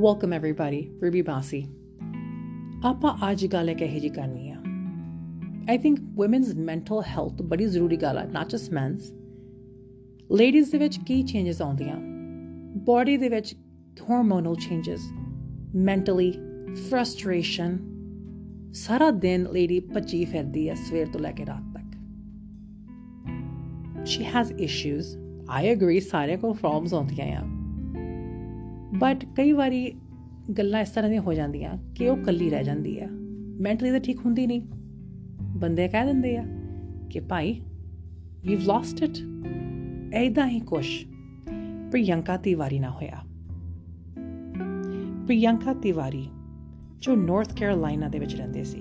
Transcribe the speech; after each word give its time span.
Welcome 0.00 0.32
everybody 0.32 0.80
Ruby 1.02 1.22
ਬਾਸੀ 1.22 1.64
ਆਪਾਂ 2.84 3.30
ਅੱਜ 3.30 3.46
ਗੱਲ 3.46 3.68
ਇੱਕ 3.70 3.82
ਇਹੋ 3.82 3.98
ਜੀ 3.98 4.08
ਕਰਨੀ 4.08 4.50
ਆ 4.50 4.56
I 5.70 5.78
think 5.78 5.98
women's 6.20 6.54
mental 6.54 7.02
health 7.08 7.42
ਬੜੀ 7.42 7.66
ਜ਼ਰੂਰੀ 7.66 7.96
ਗੱਲ 7.96 8.18
ਆ 8.18 8.24
ਨਾਟ 8.24 8.48
ਜਸਟ 8.48 8.72
ਮੈਨਸ 8.72 9.12
ਲੇਡੀਜ਼ 10.32 10.70
ਦੇ 10.72 10.78
ਵਿੱਚ 10.78 10.98
ਕੀ 11.06 11.22
ਚੇਂਜਸ 11.22 11.62
ਆਉਂਦੀਆਂ 11.62 11.96
ਬਾਡੀ 12.86 13.16
ਦੇ 13.16 13.28
ਵਿੱਚ 13.28 13.54
ਹਾਰਮੋਨਲ 14.10 14.54
ਚੇਂਜਸ 14.54 15.10
ਮੈਂਟਲੀ 15.74 16.30
ਫਰਸਟ੍ਰੇਸ਼ਨ 16.90 17.78
ਸਾਰਾ 18.72 19.10
ਦਿਨ 19.10 19.46
ਲੇਡੀ 19.52 19.80
ਭੱਜੀ 19.80 20.24
ਫਿਰਦੀ 20.24 20.68
ਆ 20.68 20.74
ਸਵੇਰ 20.74 21.06
ਤੋਂ 21.06 21.20
ਲੈ 21.20 21.32
ਕੇ 21.32 21.46
ਰਾਤ 21.46 21.62
ਤੱਕ 21.74 21.88
she 24.06 24.24
has 24.24 24.52
issues 24.52 25.16
I 25.50 25.68
agree 25.68 26.00
ਸਾਰੇ 26.00 26.36
ਕੋ 26.36 26.52
ਪ੍ਰੋਬਲਮਸ 26.52 26.94
ਆਉਂਦੀਆਂ 26.94 27.26
ਆ 27.26 27.57
ਬਟ 28.96 29.24
ਕਈ 29.36 29.52
ਵਾਰੀ 29.52 29.94
ਗੱਲਾਂ 30.58 30.80
ਇਸ 30.80 30.90
ਤਰ੍ਹਾਂ 30.90 31.10
ਦੀਆਂ 31.10 31.22
ਹੋ 31.22 31.32
ਜਾਂਦੀਆਂ 31.32 31.78
ਕਿ 31.94 32.08
ਉਹ 32.08 32.16
ਕੱਲੀ 32.16 32.50
ਰਹਿ 32.50 32.64
ਜਾਂਦੀ 32.64 33.00
ਆ। 33.00 33.08
ਮੈਂਟਲੀ 33.60 33.90
ਤਾਂ 33.90 34.00
ਠੀਕ 34.00 34.18
ਹੁੰਦੀ 34.18 34.46
ਨਹੀਂ। 34.46 34.62
ਬੰਦੇ 35.42 35.88
ਕਹਿ 35.88 36.06
ਦਿੰਦੇ 36.06 36.36
ਆ 36.36 36.44
ਕਿ 37.10 37.20
ਭਾਈ 37.20 37.60
ਯੂਵ 38.44 38.60
ਲੋਸਟ 38.60 39.02
ਇਟ 39.02 39.18
ਐਦਾਂ 40.14 40.48
ਹੀ 40.48 40.60
ਕੁਛ। 40.60 41.06
ਪ੍ਰਿਯੰਕਾ 41.90 42.36
ਤਿਵਾਰੀ 42.36 42.78
ਨਾ 42.78 42.90
ਹੋਇਆ। 42.90 43.16
ਪ੍ਰਿਯੰਕਾ 45.26 45.74
ਤਿਵਾਰੀ 45.74 46.28
ਜੋ 46.98 47.16
ਨਾਰਥ 47.16 47.54
ਕੈਰੋਲਾਈਨਾ 47.56 48.08
ਦੇ 48.08 48.18
ਵਿੱਚ 48.18 48.36
ਰਹਿੰਦੇ 48.36 48.64
ਸੀ। 48.64 48.78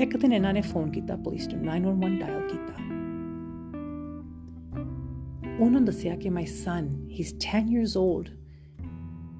ਇੱਕ 0.00 0.16
ਦਿਨ 0.16 0.32
ਇਹਨਾਂ 0.32 0.52
ਨੇ 0.52 0.60
ਫੋਨ 0.60 0.90
ਕੀਤਾ 0.90 1.16
ਪੁਲਿਸ 1.16 1.48
ਨੂੰ 1.48 1.64
911 1.64 2.18
ਡਾਇਲ 2.18 2.48
ਕੀਤਾ। 2.48 2.99
ਉਹਨਾਂ 5.60 5.80
ਦੱਸਿਆ 5.80 6.16
ਕਿ 6.16 6.30
my 6.30 6.46
son 6.46 7.08
he 7.10 7.14
is 7.14 7.34
10 7.34 7.72
years 7.72 7.96
old 7.96 8.28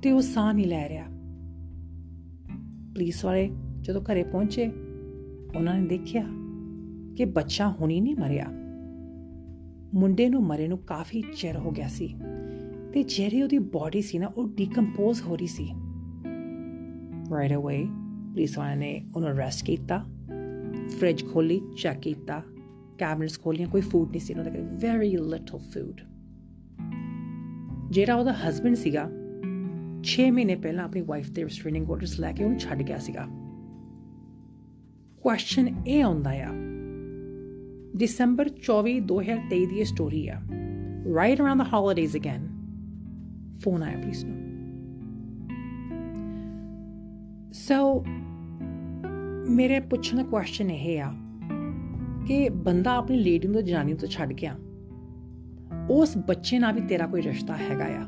ਤੇ 0.02 0.10
ਉਹ 0.10 0.22
ਸਾਹ 0.22 0.52
ਨਹੀਂ 0.52 0.66
ਲੈ 0.66 0.88
ਰਿਹਾ। 0.88 1.04
ਪੁਲਿਸ 2.94 3.24
ਵਾਲੇ 3.24 3.50
ਜਦੋਂ 3.80 4.02
ਘਰੇ 4.02 4.22
ਪਹੁੰਚੇ, 4.22 4.66
ਉਹਨਾਂ 5.56 5.80
ਨੇ 5.80 5.86
ਦੇਖਿਆ 5.86 6.26
ਕਿ 7.16 7.24
ਬੱਚਾ 7.24 7.70
ਹੁਣੀ 7.70 8.00
ਨਹੀਂ 8.00 8.16
ਮਰਿਆ। 8.16 8.46
ਮੁੰਡੇ 9.94 10.28
ਨੂੰ 10.28 10.42
ਮਰੇ 10.42 10.68
ਨੂੰ 10.68 10.78
ਕਾਫੀ 10.78 11.24
ਚਿਰ 11.36 11.56
ਹੋ 11.56 11.70
ਗਿਆ 11.70 11.88
ਸੀ 11.88 12.14
ਤੇ 12.92 13.02
ਜਿਹੜੀ 13.02 13.42
ਉਹਦੀ 13.42 13.58
ਬਾਡੀ 13.58 14.02
ਸੀ 14.02 14.18
ਨਾ, 14.18 14.26
ਉਹ 14.26 14.48
ਡੀਕੰਪੋਜ਼ 14.48 15.22
ਹੋ 15.22 15.36
ਰਹੀ 15.36 15.46
ਸੀ। 15.46 15.68
ਰਾਈਟ 17.34 17.52
ਅਵੇ 17.52 17.84
ਪੁਲਿਸ 18.32 18.58
ਵਾਲਿਆਂ 18.58 18.76
ਨੇ 18.76 19.06
ਉਹਨੂੰ 19.16 19.30
ਅਰੈਸਟ 19.30 19.64
ਕੀਤਾ 19.64 20.04
ਫ੍ਰਿਜ 20.88 21.24
ਖੋਲੀ 21.32 21.60
ਚੈੱਕ 21.82 22.00
ਕੀਤਾ 22.00 22.42
ਕੈਬਨਟਸ 22.98 23.40
ਖੋਲੀਆਂ 23.40 23.68
ਕੋਈ 23.68 23.80
ਫੂਡ 23.80 24.10
ਨਹੀਂ 24.10 24.20
ਸੀ 24.20 24.34
ਉਹਨਾਂ 24.34 24.52
ਦੇ 24.52 24.60
ਵੈਰੀ 24.60 25.16
ਲਿਟਲ 25.16 25.58
ਫੂਡ 25.58 26.00
ਜਿਹੜਾ 27.90 28.14
ਉਹਦਾ 28.14 28.32
ਹਸਬੰਡ 28.32 28.74
ਸੀਗਾ 28.74 29.10
6 30.02 30.30
ਮਹੀਨੇ 30.30 30.56
ਪਹਿਲਾਂ 30.56 30.84
ਆਪਣੀ 30.84 31.00
ਵਾਈਫ 31.00 31.30
ਦੇ 31.30 31.44
ਰਿਸਟ੍ਰੇਨਿੰਗ 31.44 31.90
ਆਰਡਰਸ 31.90 32.20
ਲੈ 32.20 32.32
ਕੇ 32.32 32.44
ਉਹਨੂੰ 32.44 32.58
ਛੱਡ 32.58 32.82
ਗਿਆ 32.82 32.98
ਸੀਗਾ। 32.98 33.26
ਕੁਐਸਚਨ 35.22 35.74
ਇਹ 35.86 36.02
ਆਉਂਦਾ 36.02 36.30
ਆ 36.30 36.48
ਦਸੰਬਰ 37.96 38.48
24 38.48 39.00
2023 39.00 39.66
ਦੀ 39.66 39.84
ਸਟੋਰੀ 39.84 40.28
ਆ। 40.28 40.40
Right 41.14 41.42
around 41.42 41.62
the 41.62 41.66
holidays 41.72 42.16
again 42.16 42.48
phone 43.64 43.82
ਆਇਆ 43.82 43.98
ਪੁਲਿਸ 43.98 44.24
ਨੂੰ। 44.24 44.36
ਸੋ 47.52 48.04
ਮੇਰੇ 49.48 49.80
ਪੁੱਛਣ 49.80 50.16
ਦਾ 50.16 50.22
ਕੁਐਸਚਨ 50.22 50.70
ਇਹ 50.70 51.00
ਆ 51.00 51.14
ਕਿ 52.26 52.48
ਬੰਦਾ 52.48 52.94
ਆਪਣੀ 52.94 53.16
ਲੇਡੀ 53.16 53.48
ਨੂੰ 53.48 53.64
ਜਨਾਨੀ 53.64 53.94
ਤੋਂ 53.94 54.08
ਛੱਡ 54.08 54.32
ਗਿਆ। 54.32 54.56
ਉਸ 55.90 56.16
ਬੱਚੇ 56.18 56.58
ਨਾਲ 56.58 56.74
ਵੀ 56.74 56.80
ਤੇਰਾ 56.80 57.06
ਕੋਈ 57.06 57.22
ਰਿਸ਼ਤਾ 57.22 57.56
ਹੈਗਾ 57.56 57.84
ਆ। 57.84 58.06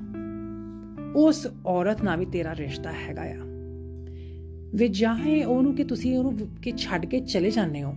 ਉਸ 1.16 1.47
ਔਰਤ 1.66 2.03
ਨਾਲ 2.03 2.19
ਵੀ 2.19 2.26
ਤੇਰਾ 2.26 2.54
ਰਿਸ਼ਤਾ 2.54 2.93
ਹੈਗਾ 2.93 3.22
ਆ। 3.22 3.41
ਵਿਜਾਹੇ 4.75 5.44
ਉਹਨੂੰ 5.44 5.75
ਕਿ 5.75 5.84
ਤੁਸੀਂ 5.84 6.19
ਉਹਨੂੰ 6.19 6.48
ਕਿ 6.62 6.72
ਛੱਡ 6.76 7.06
ਕੇ 7.06 7.20
ਚਲੇ 7.20 7.50
ਜਾਂਦੇ 7.50 7.82
ਹੋ, 7.82 7.94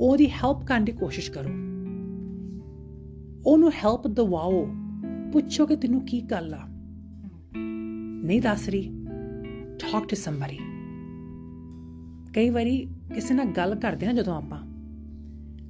ਉਹਦੀ 0.00 0.30
ਹੈਲਪ 0.30 0.64
ਕਰਨ 0.66 0.84
ਦੀ 0.84 0.92
ਕੋਸ਼ਿਸ਼ 0.92 1.30
ਕਰੋ। 1.30 1.48
ਉਹਨੂੰ 3.46 3.70
ਹੈਲਪ 3.70 4.06
ਦਵਾਓ, 4.06 4.66
ਪੁੱਛੋ 5.32 5.66
ਕਿ 5.66 5.76
ਤੈਨੂੰ 5.76 6.00
ਕੀ 6.06 6.20
ਗੱਲ 6.20 6.54
ਆ। 6.54 6.66
ਨਹੀਂ 8.24 8.40
ਦੱਸ 8.42 8.68
ਰਹੀ 8.68 9.06
ਟਾਕ 9.78 10.06
ਟੂ 10.06 10.16
ਸਮਬਡੀ 10.16 10.58
ਕਈ 12.32 12.50
ਵਾਰੀ 12.50 12.86
ਕਿਸੇ 13.14 13.34
ਨਾਲ 13.34 13.46
ਗੱਲ 13.46 13.74
ਕਰਦੇ 13.74 14.06
ਨਾ 14.06 14.12
ਜਦੋਂ 14.12 14.36
ਆਪਾਂ 14.36 14.73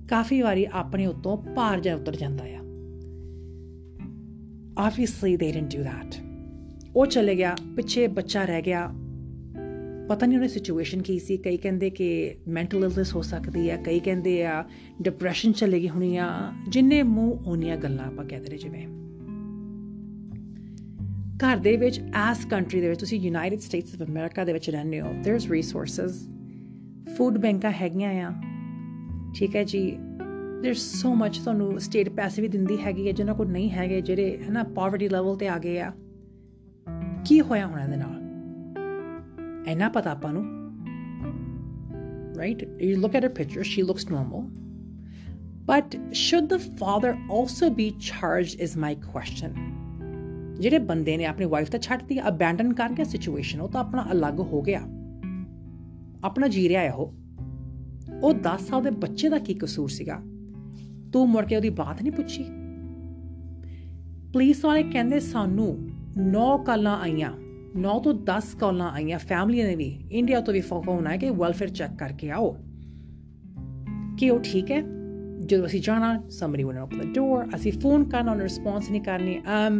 ਕਾਫੀ 0.10 0.42
ਵਾਰੀ 0.42 0.68
ਆਪਣੇ 0.72 1.06
ਉੱਤੋਂ 1.06 1.38
ਭਾਰ 1.38 1.80
ਜਾ 1.80 1.96
ਉਤਰ 1.96 2.16
ਜਾਂਦਾ 2.16 2.44
ਆ 2.44 2.60
ਆਬਵੀਅਸਲੀ 4.86 5.38
ਦੇ 5.38 5.52
ਡਿਡਨਟ 5.52 5.76
ਡੂ 5.76 5.84
ਥੈਟ 5.84 6.16
ਉਹ 6.96 7.06
ਚਲੇ 7.06 7.36
ਗਿਆ 7.36 7.56
ਪਿੱਛੇ 7.76 8.08
ਬੱਚਾ 8.08 8.46
ਰਹਿ 8.46 8.62
ਗਿਆ 8.62 8.92
ਪਤਾ 10.10 10.26
ਨਹੀਂ 10.26 10.38
ਉਹਨੇ 10.38 10.48
ਸਿਚੁਏਸ਼ਨ 10.48 11.02
ਕੀ 11.02 11.20
ਸੀ 11.20 11.38
ਕਈ 11.38 11.58
ਕਹਿੰਦੇ 11.58 11.90
ਕਿ 11.90 12.36
ਮੈਂਟਲ 12.48 12.78
ਇਲਨੈਸ 12.78 13.16
ਹੋ 13.16 13.22
ਸਕਦੀ 13.22 13.70
ਆ 13.70 13.78
ਕਈ 13.78 14.00
ਕਹਿੰਦੇ 14.00 14.46
ਆ 14.46 14.66
ਡਿਪਰੈਸ਼ਨ 15.02 15.52
ਚਲੇ 15.52 15.80
ਗਈ 15.80 15.90
ਹੋਣੀ 15.90 16.18
ਆ 16.18 16.54
ਜਿੰਨੇ 16.70 17.04
ਮੂੰਹ 17.04 17.50
ਉਹਨੀਆਂ 17.50 17.78
ਗੱਲਾਂ 17.78 18.06
ਆਪਾਂ 18.06 18.26
ਕਹਿੰਦੇ 18.26 18.50
ਰਹੇ 18.50 18.58
ਜਿਵੇਂ 18.58 18.88
ਘਰ 21.46 21.58
ਦੇ 21.58 21.78
ਵਿੱਚ 21.78 22.02
ਐਸ 22.16 22.46
ਕੰਟਰੀ 22.46 22.82
ਦੇ 22.82 22.90
ਵਿੱਚ 22.90 23.00
ਤੁਸੀਂ 23.00 23.20
ਯੂਨਾਈਟਿਡ 23.20 23.60
ਸਟੇਟਸ 23.60 24.02
ਆਫ 24.02 24.10
ਅਮਰੀਕਾ 24.10 24.44
ਦੇ 24.44 24.54
ਵਿੱਚ 24.54 24.70
ਰਹਿੰਦੇ 24.70 25.02
ਹੋ 25.02 25.08
देयर 25.08 25.38
इज 25.38 25.52
ਰਿਸੋਰਸਸ 25.52 26.28
ਫੂਡ 27.18 27.38
ਬੈਂਕਾਂ 27.38 27.72
ਹੈਗੀਆਂ 27.72 28.12
ਆ 28.12 28.34
ਠੀਕ 29.36 29.56
ਹੈ 29.56 29.64
ਜੀ 29.64 29.82
देयर 30.64 30.74
ਸੋ 30.74 31.14
ਮਚ 31.16 31.38
ਤੁਹਾਨੂੰ 31.38 31.80
ਸਟੇਟ 31.80 32.10
ਪੈਸੇ 32.10 32.42
ਵੀ 32.42 32.48
ਦਿੰਦੀ 32.48 32.78
ਹੈਗੀ 32.78 33.08
ਹੈ 33.08 33.12
ਜਿਹਨਾਂ 33.12 33.36
ਕੋਲ 33.36 33.52
ਨਹੀਂ 33.52 33.70
ਹੈਗੇ 33.72 34.02
ਜਿਹੜੇ 34.02 34.38
ਹਨਾ 34.50 34.64
ਪਾਵਰਟੀ 34.76 35.10
ਲੈਵਲ 35.10 35.36
ਤੇ 35.36 35.48
ਆ 35.48 35.58
ਗਏ 35.58 35.80
ਆ 35.80 35.92
ਕੀ 37.26 37.42
ਹੋਇਆ 37.42 37.68
ਹੋਣਾ 37.68 37.84
ਇਹਦੇ 37.84 37.98
ਨਾਲ 37.98 38.18
ਐਨਾ 39.68 39.90
ਪਤਾ 39.90 40.12
ਆਪਾਂ 40.12 40.34
ਨੂੰ 40.34 40.46
right 42.40 42.62
you 42.80 42.98
look 43.04 43.16
at 43.16 43.24
her 43.24 43.32
picture 43.40 43.64
she 43.64 43.82
looks 43.84 44.06
normal 44.10 44.44
but 45.72 45.96
should 46.20 46.48
the 46.50 46.60
father 46.82 47.12
also 47.30 47.70
be 47.80 47.88
charged 48.10 48.62
is 48.68 48.78
my 48.86 48.94
question 49.10 49.58
ਜਿਹੜੇ 50.60 50.80
ਬੰਦੇ 50.80 51.18
ਨੇ 51.18 51.26
ਆਪਣੀ 51.26 51.46
ਵਾਈਫ 51.46 51.70
ਤਾਂ 51.70 51.80
ਛੱਡਤੀ 51.80 52.20
ਅਬੈਂਡਨ 52.28 52.74
ਕਰ 52.74 52.94
ਗਿਆ 52.94 53.06
ਸਿਚੁਏਸ਼ਨ 53.06 53.62
ਉਹ 53.62 53.70
ਤਾਂ 53.70 53.82
ਆਪਣਾ 53.82 54.06
ਅਲੱਗ 54.12 54.40
ਹੋ 54.40 54.62
ਗਿਆ 54.62 54.80
ਆਪਣਾ 56.24 56.48
ਜੀ 56.48 56.68
ਰਿਹਾ 56.70 56.82
ਹੈ 56.82 56.94
ਉਹ 56.94 57.14
ਉਹ 58.25 58.35
10 58.35 58.61
ਸਾਲ 58.61 58.83
ਦੇ 58.83 58.91
ਬੱਚੇ 58.91 59.29
ਦਾ 59.29 59.39
ਕੀ 59.39 59.55
ਕਸੂਰ 59.55 59.89
ਸੀਗਾ? 59.89 60.23
ਤੂੰ 61.13 61.29
ਮੁੜ 61.29 61.45
ਕੇ 61.45 61.57
ਉਹਦੀ 61.57 61.71
ਬਾਤ 61.71 62.03
ਨਹੀਂ 62.03 62.13
ਪੁੱਛੀ? 62.13 62.45
ਪੁਲਿਸ 64.33 64.65
ਵਾਲੇ 64.65 64.83
ਕਹਿੰਦੇ 64.83 65.21
ਸਾਨੂੰ 65.21 65.89
9 66.19 66.59
ਕਾਲਾਂ 66.59 67.01
ਆਈਆਂ 67.01 67.33
9 67.77 68.01
ਤੋਂ 68.01 68.15
10 68.15 68.55
ਕਾਲਾਂ 68.61 68.91
ਆਈਆਂ, 68.91 69.19
ਫੈਮਲੀਆਂ 69.19 69.67
ਨੇ 69.67 69.77
ਵੀ, 69.77 70.01
ਇੰਡੀਆ 70.13 70.41
ਤੋਂ 70.41 70.55
ਵੀ 70.55 70.61
ਫੋਨ 70.61 71.07
ਆਇਆ 71.07 71.17
ਕਿ 71.17 71.31
ਵੈਲਫੇਅਰ 71.31 71.71
ਚੈੱਕ 71.71 71.99
ਕਰਕੇ 71.99 72.31
ਆਓ। 72.31 72.57
ਕਿ 74.19 74.31
ਉਹ 74.31 74.41
ਠੀਕ 74.43 74.71
ਹੈ? 74.71 74.83
ਜਦੋਂ 75.47 75.67
ਅਸੀਂ 75.67 75.81
ਜਾਣਾ, 75.81 76.17
somebody 76.17 76.69
would 76.69 76.85
open 76.85 77.03
the 77.03 77.09
door, 77.09 77.57
ਅਸੀਂ 77.57 77.73
ਫੋਨ 77.73 78.05
ਕਰਨਾ, 78.05 78.31
ਉਹਨਾਂ 78.31 78.45
ਰਿਸਪੌਂਸ 78.45 78.91
ਨਹੀਂ 78.91 79.03
ਕਰਨੀ। 79.03 79.39
Um 79.39 79.77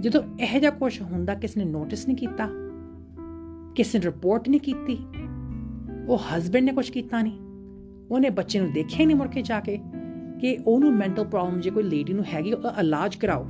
ਜਦੋਂ 0.00 0.22
ਇਹ 0.40 0.60
ਜਿਹਾ 0.60 0.70
ਕੁਝ 0.70 1.00
ਹੁੰਦਾ, 1.02 1.34
ਕਿਸ 1.34 1.56
ਨੇ 1.56 1.64
ਨੋਟਿਸ 1.64 2.06
ਨਹੀਂ 2.06 2.16
ਕੀਤਾ, 2.16 2.48
ਕਿਸ 3.74 3.94
ਨੇ 3.96 4.00
ਰਿਪੋਰਟ 4.02 4.48
ਨਹੀਂ 4.48 4.60
ਕੀਤੀ, 4.60 4.96
ਉਹ 6.08 6.18
ਹਸਬੰਡ 6.18 6.64
ਨੇ 6.64 6.72
ਕੁਝ 6.72 6.88
ਕੀਤਾ 6.90 7.22
ਨਹੀਂ, 7.22 7.38
ਉਹਨੇ 8.10 8.30
ਬੱਚੇ 8.30 8.60
ਨੂੰ 8.60 8.72
ਦੇਖਿਆ 8.72 9.06
ਨਹੀਂ 9.06 9.16
ਮੁੜ 9.16 9.28
ਕੇ 9.28 9.42
ਜਾ 9.42 9.60
ਕੇ 9.60 9.78
ਕਿ 10.40 10.56
ਉਹਨੂੰ 10.66 10.92
ਮੈਂਟਲ 10.92 11.24
ਪ੍ਰੋਬਲਮ 11.24 11.60
ਜੇ 11.60 11.70
ਕੋਈ 11.70 11.82
ਲੇਡੀ 11.82 12.12
ਨੂੰ 12.12 12.24
ਹੈਗੀ 12.24 12.52
ਉਹ 12.52 12.80
ਇਲਾਜ 12.80 13.16
ਕਰਾਓ। 13.16 13.46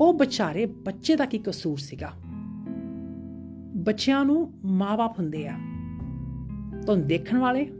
ਉਹ 0.00 0.12
ਵਿਚਾਰੇ 0.18 0.66
ਬੱਚੇ 0.66 1.16
ਦਾ 1.16 1.26
ਕੀ 1.26 1.38
ਕਸੂਰ 1.38 1.78
ਸੀਗਾ? 1.78 2.10
ਬੱਚਿਆਂ 3.76 4.24
ਨੂੰ 4.24 4.52
ਮਾਪੇ 4.64 5.12
ਹੁੰਦੇ 5.18 5.46
ਆ, 5.48 5.56
ਤੁਹਾਨੂੰ 6.82 7.06
ਦੇਖਣ 7.06 7.38
ਵਾਲੇ 7.38 7.70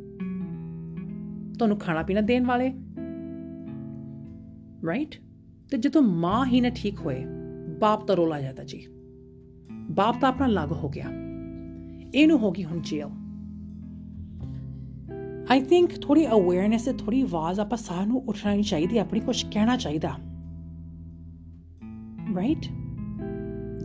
ਤੁਹਾਨੂੰ 1.58 1.78
ਖਾਣਾ 1.78 2.02
ਪੀਣਾ 2.02 2.20
ਦੇਣ 2.20 2.44
ਵਾਲੇ। 2.44 2.72
ਰਾਈਟ 4.86 5.14
ਤੇ 5.70 5.78
ਜਦੋਂ 5.78 6.02
ਮਾਂ 6.02 6.46
ਹੀ 6.46 6.60
ਨਾ 6.60 6.68
ਠੀਕ 6.74 7.00
ਹੋਏ, 7.00 7.24
ਬਾਪ 7.80 8.06
ਤਾਂ 8.06 8.16
ਰੋਲਾ 8.16 8.40
ਜਾਂਦਾ 8.40 8.64
ਜੀ। 8.64 8.86
ਬਾਪ 9.90 10.20
ਤਾਂ 10.20 10.28
ਆਪਣਾ 10.28 10.46
ਲੱਗ 10.46 10.72
ਹੋ 10.72 10.88
ਗਿਆ। 10.88 11.06
ਇਹਨੂੰ 12.14 12.38
ਹੋ 12.38 12.52
ਗਈ 12.52 12.64
ਹੁਣ 12.64 12.80
ਜੇਲ੍ਹ। 12.80 13.10
ਆਈ 15.50 15.62
ਥਿੰਕ 15.62 15.90
ਥੋੜੀ 16.00 16.26
ਅਵੇਅਰਨੈਸ 16.26 16.84
ਤੇ 16.84 16.92
ਥੋੜੀ 16.92 17.22
ਆਵਾਜ਼ 17.22 17.60
ਆਪਾਂ 17.60 17.78
ਸਾਰਿਆਂ 17.78 18.06
ਨੂੰ 18.06 18.24
ਉਠਾਉਣੀ 18.28 18.62
ਚਾਹੀਦੀ, 18.62 18.98
ਆਪਣੀ 18.98 19.20
ਕੁਝ 19.20 19.46
ਕਹਿਣਾ 19.50 19.76
ਚਾਹੀਦਾ। 19.76 20.08
ਰਾਈਟ 22.36 22.66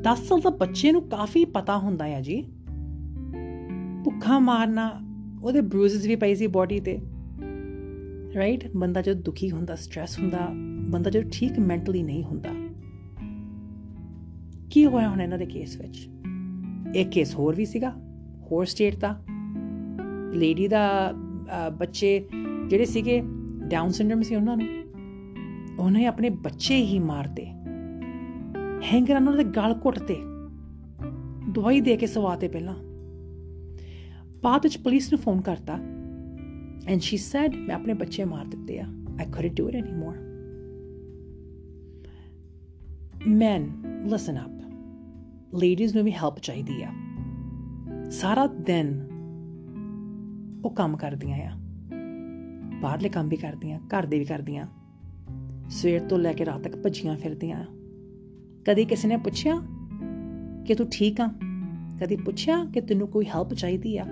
10 0.01 0.27
ਸਾਲ 0.27 0.39
ਦਾ 0.39 0.50
ਬੱਚੇ 0.50 0.92
ਨੂੰ 0.92 1.01
ਕਾਫੀ 1.01 1.45
ਪਤਾ 1.45 1.77
ਹੁੰਦਾ 1.77 2.06
ਹੈ 2.06 2.21
ਜੀ। 2.21 2.42
ਭੁੱਖਾ 4.04 4.39
ਮਾਰਨਾ, 4.39 5.01
ਉਹਦੇ 5.44 5.62
ਬਰੂਜ਼ਸ 5.62 6.06
ਵੀ 6.06 6.16
ਪਈ 6.16 6.36
ਸੀ 6.36 6.48
ਬਾਡੀ 6.48 6.80
ਤੇ। 6.80 7.01
ਰਾਈਟ 8.36 8.64
ਬੰਦਾ 8.76 9.02
ਜਦੋਂ 9.02 9.22
ਦੁਖੀ 9.22 9.52
ਹੁੰਦਾ 9.52 9.76
ਸਟ्रेस 9.76 10.22
ਹੁੰਦਾ, 10.22 10.50
ਬੰਦਾ 10.90 11.10
ਜਦੋਂ 11.10 11.30
ਠੀਕ 11.31 11.60
ਮੈਂਟਲੀ 11.60 12.04
ਨਹੀਂ 12.04 12.24
ਹੁੰਦਾ। 12.24 12.50
ਕੀ 14.70 14.86
ਹੋਇਆ 14.86 15.10
ਹੁਣ 15.10 15.22
ਇਹਨਾਂ 15.22 15.38
ਦੇ 15.38 15.46
ਕੇਸ 15.46 15.81
ਵਿੱਚ? 15.81 16.08
ਇੱਕ 16.96 17.10
ਕੇਸ 17.10 17.36
ਹੋਰ 17.36 17.56
ਵੀ 17.56 17.66
ਸੀਗਾ, 17.66 17.90
ਹੋਰ 18.52 18.66
ਸਟੇਟ 18.66 18.96
ਦਾ। 18.96 19.24
ਲੇਡੀ 20.34 20.68
ਦਾ 20.68 21.14
ਬੱਚੇ 21.78 22.28
ਜਿਹੜੇ 22.68 22.86
ਸੀਗੇ 22.86 23.22
ਡਾਊਨ 23.68 23.90
ਸਿੰਡਰਮ 23.90 24.22
ਸੀ 24.22 24.36
ਉਹਨਾਂ 24.36 24.58
ਨੂੰ। 24.58 24.68
ਉਹਨੇ 25.80 26.06
ਆਪਣੇ 26.06 26.30
ਬੱਚੇ 26.30 26.76
ਹੀ 26.76 27.00
ਮਾਰਤੇ। 27.00 27.46
ਹੈਂਗਰਾਂ 28.94 29.22
ਨਾਲ 29.22 29.38
ਦੇ 29.38 29.44
ਗਲ 29.44 29.76
ਘੁੱਟਤੇ। 29.86 30.18
ਦਵਾਈ 31.52 31.81
ਦੇ 31.81 31.98
ਕੇ 31.98 32.08
ਸਵਾਤੇ 32.08 32.48
ਪਹਿਲਾਂ। 32.48 32.76
ਬਾਅਦ 34.44 34.62
ਵਿੱਚ 34.64 34.78
ਪੁਲਿਸ 34.78 35.12
ਨੂੰ 35.12 35.20
ਫੋਨ 35.20 35.42
ਕਰਤਾ। 35.42 35.80
ਐਂਡ 36.88 37.02
ਸ਼ੀ 37.02 37.18
ਸੈਡ 37.18 37.56
ਮੈਂ 37.56 37.76
ਆਪਣੇ 37.76 37.94
ਬੱਚੇ 37.94 38.24
ਮਾਰ 38.24 38.46
ਦਿੱਤੇ 38.46 38.80
ਆ 38.80 38.86
I 39.20 39.26
couldn't 39.26 39.54
do 39.54 39.70
it 39.70 39.76
anymore 39.76 40.30
men, 43.20 43.64
listen 44.12 44.38
up. 44.38 44.52
Ladies 45.56 45.96
ਨੂੰ 45.96 46.04
ਵੀ 46.04 46.12
ਹੈਲਪ 46.12 46.40
ਚਾਹੀਦੀ 46.40 46.84
ਆ 46.84 46.92
ਸਾਰਾ 48.12 48.48
ਦਿਨ 48.48 49.08
ਉਹ 50.66 50.70
ਕੰਮ 50.72 50.98
ਕਰਦੀਆਂ 50.98 51.38
ਆ 51.38 51.52
ਬਾਹਰਲੇ 52.81 53.10
ਕੰਮ 53.10 53.30
ਵੀ 53.30 53.38
ਕਰਦੀਆਂ 53.38 53.80
ਘਰ 53.80 54.06
ਦੇ 54.06 54.20
ਵੀ 54.20 54.26
ਕਰਦੀਆਂ 54.26 54.68
ਸਵੇਰ 55.70 56.02
ਤੋਂ 56.02 56.20
ਲੈ 56.20 56.34
ਕੇ 56.34 56.46
ਰਾਤ 56.46 56.62
ਤੱਕ 56.62 56.78
ਭੱਜੀਆਂ 56.78 57.18
ਫਿਰਦੀਆਂ 57.18 57.66
ਕਦੀ 58.66 58.86
ਕਿਸੇ 58.86 59.08
ਨੇ 59.08 59.18
ਪੁੱਛਿਆ 59.18 59.62
ਕਿ 60.68 60.76
ਤੂੰ 60.76 60.88
ਠੀਕ 60.92 61.22
ਆ 61.22 61.28
ਕਦੀ 62.02 62.16
ਪੁੱਛਿਆ 62.16 62.66
ਕਿ 62.66 62.81
ਤੈਨੂੰ 62.81 63.08
ਕੋਈ 63.08 63.26
ਹੈਲਪ 63.26 63.54
ਚਾਹੀਦੀ 63.54 63.98
ਆ 63.98 64.06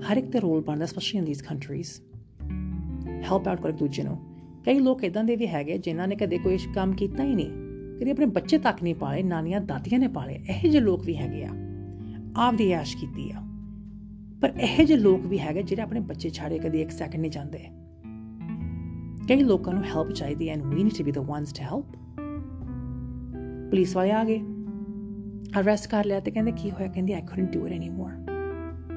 ਹਰ 0.00 0.16
ਇੱਕ 0.16 0.26
ਤੇ 0.26 0.40
ਰੋਲ 0.40 0.60
ਬਣਦਾ 0.60 0.86
specially 0.86 1.18
in 1.18 1.26
these 1.26 1.42
countries 1.42 1.88
help 3.22 3.48
out 3.48 3.60
ਕਰ 3.60 3.72
ਦੂਜੇ 3.72 4.02
ਨੂੰ। 4.02 4.18
ਕਈ 4.66 4.78
ਲੋਕ 4.78 5.04
ਇਦਾਂ 5.04 5.24
ਦੇ 5.24 5.36
ਵੀ 5.36 5.46
ਹੈਗੇ 5.46 5.78
ਜਿਨ੍ਹਾਂ 5.78 6.08
ਨੇ 6.08 6.16
ਕਦੇ 6.16 6.38
ਕੋਈ 6.38 6.58
ਕੰਮ 6.74 6.92
ਕੀਤਾ 6.92 7.24
ਹੀ 7.24 7.34
ਨਹੀਂ। 7.34 7.50
ਕਦੇ 8.00 8.10
ਆਪਣੇ 8.10 8.26
ਬੱਚੇ 8.26 8.58
ਤੱਕ 8.58 8.82
ਨਹੀਂ 8.82 8.94
ਪਾਲੇ, 8.94 9.22
ਨਾਨੀਆਂ, 9.22 9.60
ਦਾਦੀਆਂ 9.60 10.00
ਨੇ 10.00 10.08
ਪਾਲੇ। 10.08 10.34
ਇਹੋ 10.34 10.68
ਜਿਹੇ 10.68 10.82
ਲੋਕ 10.82 11.04
ਵੀ 11.04 11.16
ਹੈਗੇ 11.16 11.44
ਆ। 11.44 11.50
ਆਪਦੀ 12.36 12.70
ਐਸ਼ 12.70 12.96
ਕੀਤੀ 12.96 13.30
ਆ। 13.30 13.42
ਪਰ 14.42 14.52
ਇਹੋ 14.60 14.84
ਜਿਹੇ 14.84 14.98
ਲੋਕ 14.98 15.20
ਵੀ 15.26 15.38
ਹੈਗੇ 15.38 15.62
ਜਿਹੜੇ 15.62 15.82
ਆਪਣੇ 15.82 16.00
ਬੱਚੇ 16.00 16.30
ਛਾੜੇ 16.30 16.58
ਕਦੇ 16.58 16.80
ਇੱਕ 16.80 16.90
ਸੈਕਿੰਡ 16.90 17.20
ਨਹੀਂ 17.20 17.30
ਜਾਂਦੇ। 17.30 17.58
ਕਈ 19.28 19.42
ਲੋਕਾਂ 19.42 19.74
ਨੂੰ 19.74 19.84
ਹੈਲਪ 19.84 20.12
ਚਾਹੀਦੀ 20.12 20.48
and 20.48 20.62
we 20.62 20.84
need 20.84 20.92
to 20.98 21.04
be 21.04 21.12
the 21.12 21.18
ones 21.18 21.52
to 21.52 21.64
help 21.64 21.84
police 23.70 23.96
ਵਾਲੇ 23.96 24.10
ਆ 24.10 24.24
ਗਏ। 24.24 24.40
ਅਰੈਸਟ 25.60 25.90
ਕਰ 25.90 26.04
ਲਿਆ 26.04 26.20
ਤੇ 26.20 26.30
ਕਹਿੰਦੇ, 26.30 26.52
ਕੀ 26.52 26.70
ਹੋਇਆ? 26.70 26.88
ਕਹਿੰਦੀ 26.88 27.12
I 27.12 27.20
couldn't 27.20 27.52
do 27.52 27.66
it 27.66 27.72
anymore 27.72 28.29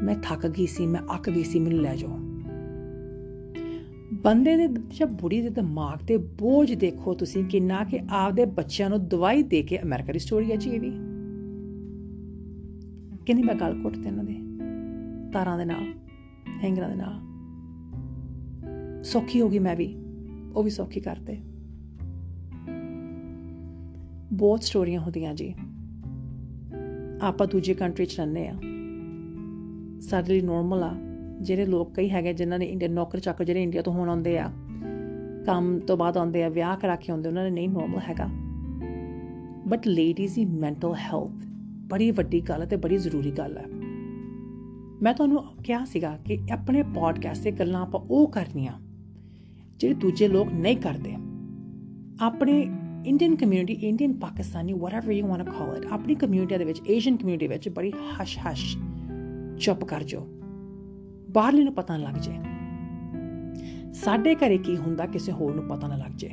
ਮੈਂ 0.04 0.16
ਥੱਕ 0.24 0.48
ਗਈ 0.48 0.66
ਸੀ, 0.66 0.86
ਮੈਂ 0.86 1.02
ਅੱਕ 1.16 1.30
ਗਈ 1.30 1.44
ਸੀ, 1.44 1.60
ਮੈਨੂੰ 1.60 1.80
ਲੈ 1.80 1.96
ਜਾਓ। 1.96 2.20
ਬੰਦੇ 4.14 4.58
ਦੇ 4.58 4.68
ਜਦ 4.68 5.10
ਬੁੜੀ 5.10 5.42
ਦੇ 5.42 5.50
ਦਿਮਾਗ 5.50 6.06
ਤੇ 6.08 6.18
ਬੋਝ 6.18 6.74
ਦੇਖੋ 6.74 7.14
ਤੁਸੀਂ 7.14 7.46
ਕਿੰਨਾ 7.46 7.84
ਕਿ 7.84 8.00
ਆਪਦੇ 8.10 8.46
ਬੱਚਿਆਂ 8.46 8.90
ਨੂੰ 8.90 9.08
ਦਵਾਈ 9.08 9.44
ਦੇ 9.44 9.64
ਕੇ 9.64 9.80
ਅਮਰੀਕਾ 9.84 10.14
ਦੀ 10.14 10.20
ਸਟੋਰੀ 10.20 10.52
ਹੈ 10.52 10.56
ਜੀ 10.56 10.70
ਇਹ 10.70 10.80
ਵੀ। 10.80 10.90
ਕਿੰਨੀ 13.26 13.44
ਮੈਂ 13.44 13.56
ਗੱਲ 13.56 13.82
ਘੁੱਟ 13.84 13.98
ਤੇ 13.98 14.08
ਇਹਨਾਂ 14.08 14.24
ਦੇ। 14.24 14.36
ਤਾਰਾਂ 15.32 15.58
ਦੇ 15.58 15.66
ਨਾਲ, 15.66 15.94
ਹੈਂਗਰਾਂ 16.64 16.90
ਦੇ 16.90 16.96
ਨਾਲ। 16.96 17.34
ਸੌਖੀ 19.04 19.42
ਹੋ 19.42 19.50
ਗਈ 19.50 19.60
ਮੈਂ 19.60 19.76
ਵੀ, 19.76 19.96
ਉਹ 20.56 20.64
ਵੀ 20.64 20.70
ਸੌਖੀ 20.70 21.00
ਕਰਤੇ। 21.00 21.38
ਬਹੁਤ 24.34 24.64
ਸਟੋਰੀਆਂ 24.64 25.02
ਹੁੰਦੀਆਂ 25.02 25.34
ਜੀ। 25.34 25.56
ਆਪਾਂ 27.22 27.48
ਦੂਜੀ 27.48 27.74
ਕੰਟਰੀ 27.74 28.06
ਚ 28.06 28.18
ਰਹਿੰਦੇ 28.18 28.48
ਆ 28.48 28.56
ਸਾਡੇ 30.04 30.34
ਲਈ 30.34 30.42
ਨਾਰਮਲ 30.42 30.84
ਆ, 30.84 30.94
ਜਿਹੜੇ 31.42 31.66
ਲੋਕ 31.66 31.94
ਕਈ 31.94 32.10
ਹੈਗੇ 32.10 32.34
ਜਿਨ੍ਹਾਂ 32.34 32.60
ਨੇ 32.60 32.66
ਇੰਡੀਅਨ 32.66 32.92
ਨੌਕਰ 32.92 33.20
ਚੱਕਰ 33.20 33.44
ਜਿਹੜੇ 33.44 33.64
ਇੰਡੀਆ 33.64 33.82
ਤੋਂ 33.82 33.94
ਹੋਣ 33.94 34.10
ਆਉਂਦੇ 34.10 34.38
ਆ, 34.40 34.52
ਕੰਮ 35.46 35.80
ਤੋਂ 35.80 35.98
ਬਾਅਦ 35.98 36.18
ਆਉਂਦੇ 36.18 36.44
ਆ, 36.44 36.50
ਵਿਆਹ 36.50 36.76
ਕਰਾ 36.78 36.96
ਕੇ 36.96 37.12
ਆਉਂਦੇ 37.12 37.30
ਉਹਨਾਂ 37.30 37.44
ਨੇ 37.44 37.50
ਨਹੀਂ 37.50 37.70
ਨਾਰਮਲ 37.70 38.00
ਹੈਗਾ। 38.10 38.30
ਬਟ 39.68 39.88
ਲੇਡੀਜ਼ 39.88 40.36
ਦੀ 40.36 40.46
ਮੈਂਟਲ 40.46 40.94
ਹੈਲਥ 40.96 41.46
ਬੜੀ 41.90 42.12
ਵੱਡੀ 42.12 42.42
ਗੱਲ 42.42 42.62
ਹੈ 42.62 42.66
ਤੇ 42.66 42.76
ਬੜੀ 42.76 42.98
ਜ਼ਰੂਰੀ 42.98 43.32
ਗੱਲ 43.32 43.58
ਹੈ 43.58 43.66
ਮੈਂ 45.02 45.14
ਤੁਹਾਨੂੰ 45.14 45.44
ਕਿਹਾ 45.64 45.84
ਸੀਗਾ 45.86 46.18
ਕਿ 46.26 46.40
ਆਪਣੇ 46.52 46.84
ਪੋਡਕਾਸਟ 46.84 47.44
ਤੇ 47.44 47.52
ਗੱਲਾਂ 47.52 47.82
ਆਪਾਂ 47.82 48.00
ਉਹ 48.00 48.28
ਕਰਨੀਆਂ 48.28 48.74
ਜਿਹੜੇ 49.80 49.96
ਦੂਜੇ 49.96 50.28
ਲੋਕ 50.28 50.52
ਨਹੀਂ 50.54 50.78
ਕਰਦੇ। 50.78 51.16
ਆਪਣੇ 52.22 52.60
Indian 53.06 53.36
community 53.36 53.74
Indian 53.88 54.14
Pakistani 54.14 54.74
whatever 54.74 55.12
you 55.12 55.28
want 55.28 55.46
to 55.46 55.52
call 55.52 55.78
it 55.78 55.86
ਆਪਣੀ 55.92 56.16
ਕਮਿਊਨਿਟੀ 56.16 56.58
ਦੇ 56.58 56.66
ਵਿੱਚ 56.66 56.82
ਏਸ਼ੀਅਨ 56.88 57.18
ਕਮਿਊਨਿਟੀ 57.18 57.48
ਵਿੱਚ 57.48 57.70
ਬੜੀ 57.70 57.92
ਹਸ਼ 58.14 58.38
ਹਸ਼ 58.40 58.78
ਚੁੱਪ 59.60 59.84
ਕਰ 59.84 60.04
ਜੋ 60.04 60.28
ਬਾਹਰਲੇ 61.32 61.64
ਨੂੰ 61.64 61.74
ਪਤਾ 61.74 61.98
ਨਾ 61.98 62.04
ਲੱਗ 62.04 62.16
ਜੇ 62.16 62.34
ਸਾਡੇ 63.94 64.36
ਘਰੇ 64.36 64.58
ਕੀ 64.58 64.78
ਹੁੰਦਾ 64.78 65.06
ਕਿਸੇ 65.06 65.32
ਹੋਰ 65.32 65.56
ਨੂੰ 65.56 65.68
ਪਤਾ 65.68 65.88
ਨਾ 65.88 65.96
ਲੱਗ 65.96 66.12
ਜੇ 66.16 66.32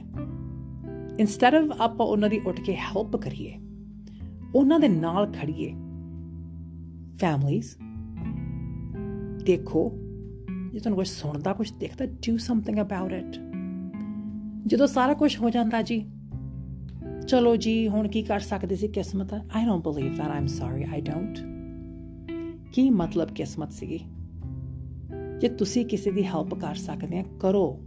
ਇਨਸਟੈਡ 1.20 1.54
ਆਫ 1.54 1.80
ਆਪਾਂ 1.80 2.06
ਉਹਨਾਂ 2.06 2.28
ਦੀ 2.28 2.40
ਉੱਠ 2.46 2.60
ਕੇ 2.60 2.76
ਹੈਲਪ 2.76 3.16
ਕਰੀਏ, 3.16 3.54
ਉਹਨਾਂ 4.54 4.80
ਦੇ 4.80 4.88
ਨਾਲ 4.88 5.32
ਖੜੀਏ। 5.32 5.72
ਫੈਮਲੀਜ਼ 7.18 7.76
ਦੇਖੋ, 9.44 9.92
ਜੇ 10.72 10.78
ਤੁਹਾਨੂੰ 10.78 10.96
ਕੁਝ 10.96 11.08
ਸੁਣਦਾ 11.08 11.52
ਕੁਝ 11.52 11.72
ਦੇਖਦਾ 11.72 12.06
ਡੂ 12.06 12.36
ਸਮਥਿੰਗ 12.36 12.78
ਅਬਾਊਟ 12.80 13.12
ਇਟ 13.12 13.36
ਜਦੋਂ 14.66 14.86
ਸਾਰਾ 14.86 15.14
ਕੁਝ 15.14 15.38
ਹੋ 15.38 15.50
ਜਾਂਦਾ 15.50 15.82
ਜੀ, 15.82 16.10
ਚਲੋ 17.28 17.56
ਜੀ, 17.56 17.88
ਹੁਣ 17.88 18.08
ਕੀ 18.08 18.22
ਕਰ 18.22 18.40
ਸਕਦੇ 18.40 18.76
ਸੀ 18.76 18.88
ਕਿਸਮਤ? 18.88 19.34
I 19.34 19.64
don't 19.66 19.84
believe 19.84 20.14
that 20.14 20.26
um 20.26 20.46
sorry 20.46 20.84
I 20.84 21.00
don't 21.00 21.38
ਕੀ 22.72 22.90
ਮਤਲਬ 22.90 23.28
ਕਿਸਮਤ 23.28 23.72
ਸੀਗੀ? 23.72 24.00
ਜੇ 25.40 25.48
ਤੁਸੀਂ 25.48 25.86
ਕਿਸੇ 25.86 26.10
ਦੀ 26.10 26.26
ਹੈਲਪ 26.26 26.54
ਕਰ 26.54 26.74
ਸਕਦੇ 26.74 27.18
ਆ, 27.18 27.24
ਕਰੋ। 27.40 27.80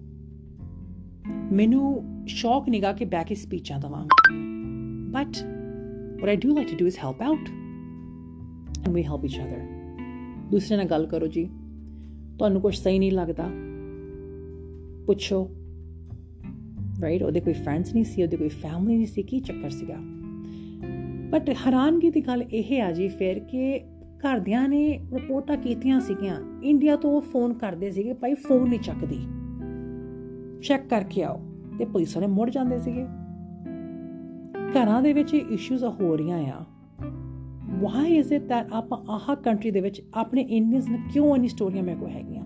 ਮੈਨੂੰ 1.51 2.03
ਸ਼ੌਕ 2.27 2.69
ਨਿਗਾ 2.69 2.94
ਕਿ 2.94 3.06
ਬੈਕ 3.06 3.31
ਹੀ 3.31 3.35
ਸਪੀਚਾਂ 3.35 3.80
ਦਵਾਂ। 3.80 4.07
But 5.12 5.38
what 6.15 6.35
I 6.35 6.39
do 6.39 6.56
like 6.56 6.69
to 6.69 6.77
do 6.81 6.88
is 6.88 6.94
help 6.94 7.31
out 7.31 7.45
and 8.83 8.91
we 8.91 9.01
help 9.01 9.21
each 9.21 9.45
other. 9.45 9.62
ਦੂਸਰੇ 10.51 10.77
ਨਾਲ 10.77 10.86
ਗੱਲ 10.86 11.06
ਕਰੋ 11.06 11.27
ਜੀ। 11.27 11.50
ਤੁਹਾਨੂੰ 12.38 12.62
ਕੁਝ 12.62 12.77
ਸਹੀ 12.77 13.00
ਨਹੀਂ 13.00 13.12
ਲੱਗਦਾ। 13.12 13.50
ਪੁੱਛੋ। 15.06 15.50
ਰਾਈਟ 17.01 17.24
ਉਹਦੇ 17.24 17.39
ਕੋਈ 17.39 17.53
ਫਰੈਂਡਸ 17.53 17.94
ਨਹੀਂ 17.94 18.03
ਸੀ, 18.03 18.24
ਉਹਦੇ 18.24 18.38
ਕੋਈ 18.38 18.50
ਫੈਮਿਲੀ 18.50 18.95
ਨਹੀਂ 18.95 19.07
ਸੀ, 19.07 19.24
ਕੀ 19.24 19.39
ਚੱਕਰ 19.39 19.69
ਸੀਗਾ? 19.69 19.97
ਬਟ 21.31 21.50
ਹੈਰਾਨਗੀ 21.50 22.09
ਦੀ 22.09 22.21
ਗੱਲ 22.21 22.41
ਇਹ 22.41 22.81
ਆ 22.81 22.91
ਜੀ 22.91 23.07
ਫਿਰ 23.07 23.39
ਕਿ 23.39 23.81
ਘਰਦਿਆਂ 24.27 24.69
ਨੇ 24.69 25.05
ਰਿਪੋਰਟਾਂ 25.13 25.57
ਕੀਤੀਆਂ 25.57 25.99
ਸੀਗੀਆਂ। 25.99 26.61
ਇੰਡੀਆ 26.63 26.95
ਤੋਂ 26.95 27.21
ਫੋਨ 27.21 27.53
ਕਰਦੇ 27.53 27.91
ਸੀਗੇ, 27.91 28.13
ਭਾਈ, 28.13 28.33
ਫੋਨ 28.33 28.69
ਨਹੀਂ 28.69 28.79
ਚੱਕਦੀ। 28.79 29.27
ਚੈੱਕ 30.62 30.88
ਕਰਕੇ 30.89 31.24
ਆਓ। 31.24 31.41
ਤੇ 31.79 31.86
ਪੁਲਿਸ 31.86 32.15
ਵਾਲੇ 32.15 32.27
ਮੁੜ 32.27 32.50
ਜਾਂਦੇ 32.50 32.79
ਸੀਗੇ। 32.79 33.05
ਘਰਾਂ 34.71 35.01
ਦੇ 35.01 35.13
ਵਿੱਚ 35.13 35.33
ਇਸ਼ੂਜ਼ 35.33 35.83
ਹੋ 35.83 36.17
ਰਹੀਆਂ 36.17 36.38
ਆ। 36.38 36.65
ਵਾਈ 37.79 38.17
ਇਜ਼ 38.17 38.33
ਇਟ 38.33 38.41
that 38.41 38.69
ਆਪਾਂ 38.74 39.12
ਆਹ 39.12 39.36
ਕੰਟਰੀ 39.36 39.71
ਦੇ 39.71 39.81
ਵਿੱਚ 39.81 40.01
ਆਪਣੇ 40.13 40.41
ਇੰਡੀਅਨਸ 40.41 40.89
ਨੇ 40.89 41.00
ਕਿਉਂ 41.13 41.36
ਇਨੀ 41.36 41.48
ਸਟੋਰੀਆਂ 41.48 41.83
ਮੇਰੇ 41.83 41.98
ਕੋ 42.00 42.07
ਹੈਗੀਆਂ? 42.07 42.43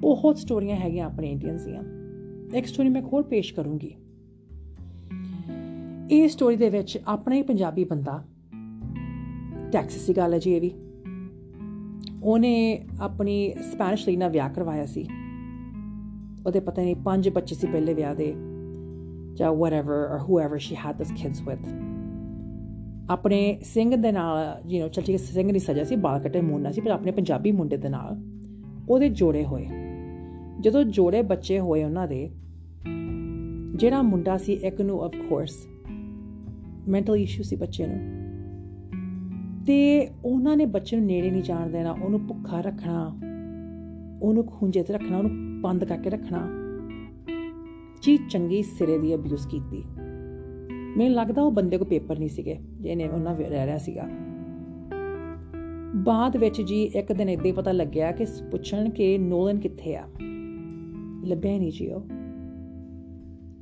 ਬਹੁਤ 0.00 0.38
ਸਟੋਰੀਆਂ 0.38 0.76
ਹੈਗੀਆਂ 0.76 1.06
ਆਪਣੇ 1.06 1.30
ਇੰਡੀਅਨਸ 1.30 1.64
ਦੀਆਂ। 1.64 1.82
ਇੱਕ 2.54 2.66
ਸਟੋਰੀ 2.66 2.88
ਮੈਂ 2.88 3.02
ਹੋਰ 3.02 3.22
ਪੇਸ਼ 3.22 3.54
ਕਰੂੰਗੀ। 3.54 3.94
ਇਹ 6.10 6.28
ਸਟੋਰੀ 6.28 6.56
ਦੇ 6.56 6.68
ਵਿੱਚ 6.68 6.98
ਆਪਣਾ 7.06 7.34
ਹੀ 7.34 7.42
ਪੰਜਾਬੀ 7.42 7.84
ਬੰਦਾ 7.84 8.24
ਟੈਕਸਸ 9.72 10.06
ਦੀ 10.06 10.16
ਗੱਲ 10.16 10.34
ਹੈ 10.34 10.38
ਜੀ 10.38 10.52
ਇਹ 10.52 10.60
ਵੀ। 10.60 10.72
ਉਹਨੇ 12.22 12.86
ਆਪਣੀ 13.00 13.54
ਸਪੈਨਿਸ਼ 13.72 14.08
ਲਈ 14.08 14.16
ਨਾਲ 14.16 14.30
ਵਿਆਹ 14.30 14.50
ਕਰਵਾਇਆ 14.50 14.86
ਸੀ। 14.86 15.08
ਉਹਦੇ 16.46 16.60
ਪਤਾ 16.60 16.82
ਨਹੀਂ 16.82 16.96
ਪੰਜ 16.96 17.28
ਬੱਚੇ 17.28 17.54
ਸੀ 17.54 17.66
ਪਹਿਲੇ 17.66 17.94
ਵਿਆਹ 17.94 18.14
ਦੇ, 18.14 18.34
ਜਾਂ 19.34 19.52
whatever 19.52 20.16
or 20.16 20.22
whoever 20.22 20.54
she 20.54 20.76
had 20.86 21.04
those 21.04 21.16
kids 21.24 21.52
with 21.52 21.68
ਆਪਣੇ 23.10 23.58
ਸਿੰਘ 23.62 23.96
ਦੇ 23.96 24.12
ਨਾਲ 24.12 24.60
ਯੂ 24.70 24.84
نو 24.84 24.90
ਚਲ 24.90 25.02
ਠੀਕ 25.02 25.18
ਸਿੰਘ 25.18 25.52
ਦੀ 25.52 25.58
ਸਜ਼ਾ 25.58 25.84
ਸੀ, 25.84 25.96
ਬਾਲ 25.96 26.20
ਕੱਟੇ 26.20 26.40
ਮੂੰਨਾ 26.40 26.72
ਸੀ, 26.72 26.80
ਪਰ 26.80 26.90
ਆਪਣੇ 26.90 27.12
ਪੰਜਾਬੀ 27.12 27.52
ਮੁੰਡੇ 27.52 27.76
ਦੇ 27.76 27.88
ਨਾਲ 27.88 28.22
ਉਹਦੇ 28.88 29.08
ਜੋੜੇ 29.08 29.44
ਹੋਏ। 29.44 29.66
ਜਦੋਂ 30.60 30.84
ਜੋੜੇ 30.84 31.22
ਬੱਚੇ 31.22 31.60
ਹੋਏ 31.60 31.84
ਉਹਨਾਂ 31.84 32.08
ਦੇ, 32.08 32.30
ਜਿਹੜਾ 33.76 34.02
ਮੁੰਡਾ 34.02 34.38
ਸੀ, 34.38 34.52
ਇੱਕ 34.52 34.80
ਨੂੰ 34.80 35.04
ਆਫ 35.04 35.14
ਕੋਰਸ 35.28 35.66
ਮੈਂਟਲ 36.88 37.16
ਇਸ਼ੂ 37.16 37.42
ਸੀ 37.42 37.56
ਬੱਚੇ 37.56 37.86
ਨੂੰ। 37.86 38.17
ਤੇ 39.68 40.08
ਉਹਨਾਂ 40.24 40.56
ਨੇ 40.56 40.66
ਬੱਚੇ 40.66 40.96
ਨੂੰ 40.96 41.06
ਨੇੜੇ 41.06 41.30
ਨਹੀਂ 41.30 41.42
ਜਾਣ 41.42 41.70
ਦੇਣਾ, 41.70 41.92
ਉਹਨੂੰ 41.92 42.26
ਭੁੱਖਾ 42.26 42.60
ਰੱਖਣਾ, 42.60 43.20
ਉਹਨੂੰ 44.22 44.46
ਖੁੰਝੇ 44.46 44.82
ਤੇ 44.82 44.92
ਰੱਖਣਾ, 44.92 45.18
ਉਹਨੂੰ 45.18 45.60
ਬੰਦ 45.60 45.84
ਕਰਕੇ 45.84 46.10
ਰੱਖਣਾ। 46.10 46.48
ਚੀ 48.02 48.18
ਚੰਗੀ 48.30 48.62
ਸਿਰੇ 48.62 48.98
ਦੀ 48.98 49.14
ਅਬਿਊਜ਼ 49.14 49.48
ਕੀਤੀ। 49.48 49.84
ਮੈਨੂੰ 50.96 51.16
ਲੱਗਦਾ 51.16 51.42
ਉਹ 51.42 51.52
ਬੰਦੇ 51.52 51.78
ਕੋ 51.78 51.84
ਪੇਪਰ 51.84 52.18
ਨਹੀਂ 52.18 52.28
ਸੀਗੇ, 52.28 52.58
ਜਿਹਨੇ 52.80 53.08
ਉਹਨਾਂ 53.08 53.36
ਰਹਿ 53.36 53.66
ਰਿਹਾ 53.66 53.78
ਸੀਗਾ। 53.78 54.08
ਬਾਅਦ 55.96 56.36
ਵਿੱਚ 56.36 56.62
ਜੀ 56.62 56.84
ਇੱਕ 56.84 57.12
ਦਿਨ 57.12 57.28
ਇਦਾਂ 57.28 57.52
ਪਤਾ 57.52 57.72
ਲੱਗਿਆ 57.72 58.12
ਕਿ 58.12 58.24
ਪੁੱਛਣ 58.50 58.90
ਕਿ 58.90 59.18
ਨੋਲਨ 59.18 59.58
ਕਿੱਥੇ 59.58 59.96
ਆ? 59.96 60.04
ਲੱਭਿਆ 61.24 61.58
ਨਹੀਂ 61.58 61.72
ਜੀ 61.72 61.90
ਉਹ। 61.90 62.06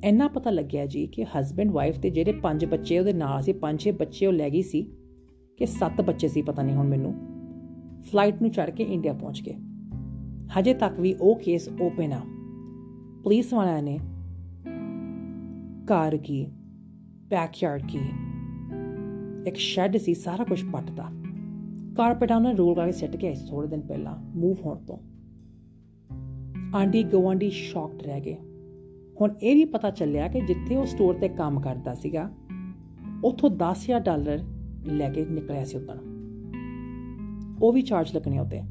ਇੰਨਾ 0.05 0.29
ਪਤਾ 0.29 0.51
ਲੱਗਿਆ 0.51 0.87
ਜੀ 0.87 1.07
ਕਿ 1.07 1.25
ਹਸਬੰਡ 1.25 1.71
ਵਾਈਫ 1.71 1.99
ਤੇ 1.99 2.11
ਜਿਹੜੇ 2.11 2.33
ਪੰਜ 2.33 2.65
ਬੱਚੇ 2.65 2.99
ਉਹਦੇ 2.99 3.13
ਨਾਲ 3.13 3.43
ਸੀ 3.43 3.53
ਪੰਜ 3.53 3.81
ਛੇ 3.81 3.91
ਬੱਚੇ 3.91 4.27
ਉਹ 4.27 4.33
ਲੈ 4.33 4.51
ਗਈ 4.51 4.63
ਸੀ। 4.63 4.96
ਕਿ 5.57 5.67
ਸੱਤ 5.67 6.01
ਬੱਚੇ 6.01 6.29
ਸੀ, 6.29 6.43
ਪਤਾ 6.43 6.63
ਨਹੀਂ 6.63 6.77
ਹੁਣ 6.77 6.89
ਮੈਨੂੰ। 6.89 7.15
ਫਲਾਈਟ 8.03 8.43
ਨੂੰ 8.43 8.51
ਚੜ 8.51 8.71
ਕੇ 8.71 8.85
ਇੰਡੀਆ 8.85 9.13
ਪਹੁੰਚ 9.13 9.43
ਗਏ। 9.43 9.55
ਹਜੇ 10.59 10.75
ਤੱਕ 10.75 11.01
ਵੀ 11.01 11.15
ਉਹ 11.15 11.37
ਕੇਸ 11.37 11.69
ਓਪਨ 11.81 12.13
ਆ। 12.13 12.21
ਪੁਲਿਸ 13.25 13.53
ਵਾਲਿਆਂ 13.53 13.83
ਨੇ 13.83 13.99
ਕਾਰ 15.87 16.17
ਕੀ 16.17 16.47
ਬੈਕਯਾਰਡ 17.29 17.83
ਕੀ, 17.89 17.99
ਇੱਕ 19.47 19.57
ਸ਼ੈੱਡ 19.57 19.97
ਸੀ, 19.97 20.15
ਸਾਰਾ 20.15 20.45
ਕੁਝ 20.45 20.65
ਪੱਟਦਾ 20.73 21.05
ਕਾਰਪੇਟਾਂ 21.97 22.41
ਨਾਲ 22.41 22.57
ਰੋਲ 22.57 22.75
ਕਰਕੇ 22.75 22.93
ਸਿੱਟ 22.93 23.17
ਕੇ 23.17 23.29
ਆਈ 23.29 23.35
ਥੋੜੇ 23.51 23.69
ਦਿਨ 23.69 23.81
ਪਹਿਲਾਂ 23.81 24.39
ਮੂਵ 24.39 24.57
ਹੋਣ 24.65 24.79
ਤੋਂ। 24.79 24.99
ਆਂਡੀ 26.77 27.03
ਗਵਾਂਡੀ 27.03 27.51
ਸ਼ੌਕਡ 27.51 28.03
ਰਹਿ 28.03 28.21
ਗਏ। 28.21 28.37
ਹੁਣ 29.21 29.35
ਇਹ 29.43 29.55
ਵੀ 29.55 29.65
ਪਤਾ 29.65 29.91
ਚੱਲਿਆ 29.91 30.29
ਕਿ 30.29 30.41
ਜਿੱਥੇ 30.41 30.77
ਉਹ 30.77 30.87
ਸਟੋਰ 30.87 31.15
ਤੇ 31.15 31.29
ਕੰਮ 31.29 31.61
ਕਰਦਾ 31.61 31.95
ਸੀਗਾ, 31.95 32.31
ਉੱਥੋਂ 33.25 33.51
10000 33.51 34.01
ਡਾਲਰ 34.01 34.45
ਲੈ 34.91 35.11
ਕੇ 35.11 35.25
ਨਿਕਲਿਆ 35.25 35.65
ਸੀ 35.65 35.77
ਉਦੋਂ 35.77 35.95
ਉਹ 37.63 37.73
ਵੀ 37.73 37.83
ਚਾਰਜ 37.83 38.17
ਲੱਗਣੇ 38.17 38.39
ਉਤੇ। 38.39 38.63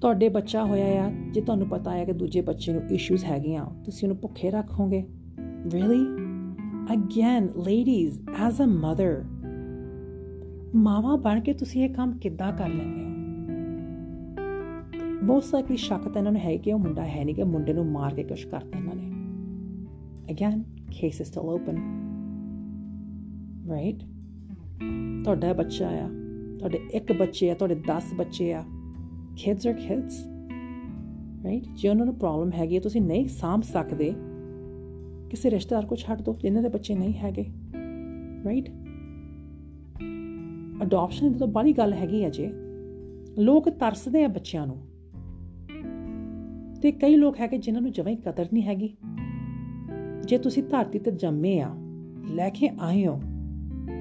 ਤੁਹਾਡੇ 0.00 0.28
ਬੱਚਾ 0.28 0.64
ਹੋਇਆ 0.64 1.04
ਆ, 1.04 1.12
ਜੇ 1.32 1.40
ਤੁਹਾਨੂੰ 1.40 1.68
ਪਤਾ 1.68 1.90
ਹੈ 1.90 2.04
ਕਿ 2.04 2.12
ਦੂਜੇ 2.12 2.40
ਬੱਚੇ 2.40 2.72
ਨੂੰ 2.72 2.82
ਇਸ਼ੂਜ਼ 2.90 3.24
ਹੈਗੀਆਂ, 3.24 3.66
ਤੁਸੀਂ 3.84 4.08
ਉਹਨੂੰ 4.08 4.22
ਭੁੱਖੇ 4.22 4.50
ਰੱਖੋਗੇ। 4.50 5.04
Really? 5.66 6.22
Again, 6.98 7.44
ladies, 7.46 8.12
as 8.30 8.66
a 8.66 8.72
mother, 8.72 9.26
ਮਾਵਾ 10.74 11.16
ਬਣ 11.16 11.40
ਕੇ 11.40 11.52
ਤੁਸੀਂ 11.52 11.84
ਇਹ 11.84 11.94
ਕੰਮ 11.94 12.18
ਕਿੱਦਾਂ 12.18 12.52
ਕਰ 12.52 12.68
ਲੈਂਦੇ 12.68 13.04
ਹੋ? 13.04 13.12
ਬਹੁਤ 15.26 15.44
ਸਾਰੀ 15.44 15.76
ਸ਼ੱਕ 15.76 16.02
ਤਾਂ 16.02 16.20
ਇਹਨਾਂ 16.20 16.32
ਨੂੰ 16.32 16.40
ਹੈ 16.40 16.56
ਕਿ 16.56 16.72
ਉਹ 16.72 16.78
ਮੁੰਡਾ 16.78 17.04
ਹੈ 17.04 17.24
ਨਹੀਂ 17.24 17.34
ਕਿ 17.34 17.44
ਮੁੰਡੇ 17.44 17.72
ਨੂੰ 17.72 17.86
ਮਾਰ 17.86 18.14
ਕੇ 18.14 18.22
ਕੁਝ 18.22 18.44
ਕਰਤਾ 18.44 18.78
ਇਹਨਾਂ 18.78 18.94
ਨੇ। 18.94 19.12
Again 20.32 20.62
case 21.00 21.20
is 21.20 21.28
still 21.28 21.42
open 21.42 22.01
right 23.72 24.02
ਤੁਹਾਡਾ 25.24 25.52
ਬੱਚਾ 25.52 25.88
ਆ, 25.88 26.08
ਤੁਹਾਡੇ 26.58 26.80
ਇੱਕ 26.92 27.12
ਬੱਚੇ 27.12 27.50
ਆ, 27.50 27.54
ਤੁਹਾਡੇ 27.54 27.74
10 27.74 28.14
ਬੱਚੇ 28.14 28.52
ਆ, 28.52 28.64
kids 29.34 29.60
are 29.70 29.78
kids 29.78 30.12
ਰਾਈਟ 31.44 31.64
ਜੇ 31.74 31.88
ਉਹਨਾਂ 31.88 32.06
ਨੂੰ 32.06 32.14
ਪ੍ਰੋਬਲਮ 32.14 32.52
ਹੈਗੀ 32.52 32.78
ਤੁਸੀਂ 32.78 33.02
ਨਹੀਂ 33.02 33.28
ਸਾਂਭ 33.28 33.62
ਸਕਦੇ, 33.62 34.14
ਕਿਸੇ 35.30 35.50
ਰਿਸ਼ਤੇਦਾਰ 35.50 35.86
ਕੋ 35.86 35.96
ਛੱਡ 35.96 36.22
ਦਿਓ, 36.22 36.34
ਜਿਨ੍ਹਾਂ 36.34 36.62
ਦੇ 36.62 36.68
ਬੱਚੇ 36.68 36.94
ਨਹੀਂ 36.94 37.14
ਹੈਗੇ 37.14 37.44
ਰਾਈਟ 38.44 38.70
ਅਡਾਪਸ਼ਨ 40.82 41.32
ਦੀ 41.32 41.38
ਤਾਂ 41.38 41.46
ਬੜੀ 41.46 41.72
ਗੱਲ 41.72 41.92
ਹੈਗੀ 41.92 42.24
ਆ 42.24 42.28
ਜੇ। 42.28 42.52
ਲੋਕ 43.38 43.68
ਤਰਸਦੇ 43.68 44.24
ਆ 44.24 44.28
ਬੱਚਿਆਂ 44.28 44.66
ਨੂੰ। 44.66 44.76
ਤੇ 46.80 46.92
ਕਈ 46.92 47.14
ਲੋਕ 47.16 47.40
ਹੈਗੇ 47.40 47.58
ਜਿਨ੍ਹਾਂ 47.58 47.82
ਨੂੰ 47.82 47.92
ਜਮਾਂ 47.92 48.12
ਹੀ 48.12 48.16
ਕਦਰ 48.16 48.46
ਨਹੀਂ 48.52 48.64
ਹੈਗੀ। 48.64 48.96
ਜੇ 50.26 50.38
ਤੁਸੀਂ 50.38 50.62
ਧਰਤੀ 50.62 50.98
ਤੇ 50.98 51.10
ਜੰਮੇ 51.10 51.60
ਆ, 51.60 51.70
ਲੈ 52.34 52.50
ਕੇ 52.50 52.70
ਆਏ 52.80 53.06
ਹੋ 53.06 53.20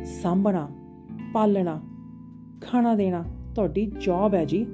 ਸਾਂਭਣਾ, 0.06 0.68
ਪਾਲਣਾ, 1.34 1.82
ਖਾਣਾ 2.62 2.96
ਦੇਣਾ 2.96 3.24
ਤੁਹਾਡੀ 3.56 3.92
ਜੌਬ 4.02 4.34
ਹੈ 4.34 4.46
ਜੀ। 4.46 4.66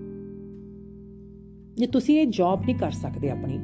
ਜੇ 1.75 1.87
ਤੁਸੀਂ 1.87 2.19
ਇਹ 2.19 2.27
ਜੌਬ 2.27 2.61
ਨਹੀਂ 2.61 2.75
ਕਰ 2.75 2.91
ਸਕਦੇ 2.91 3.29
ਆਪਣੀ, 3.29 3.59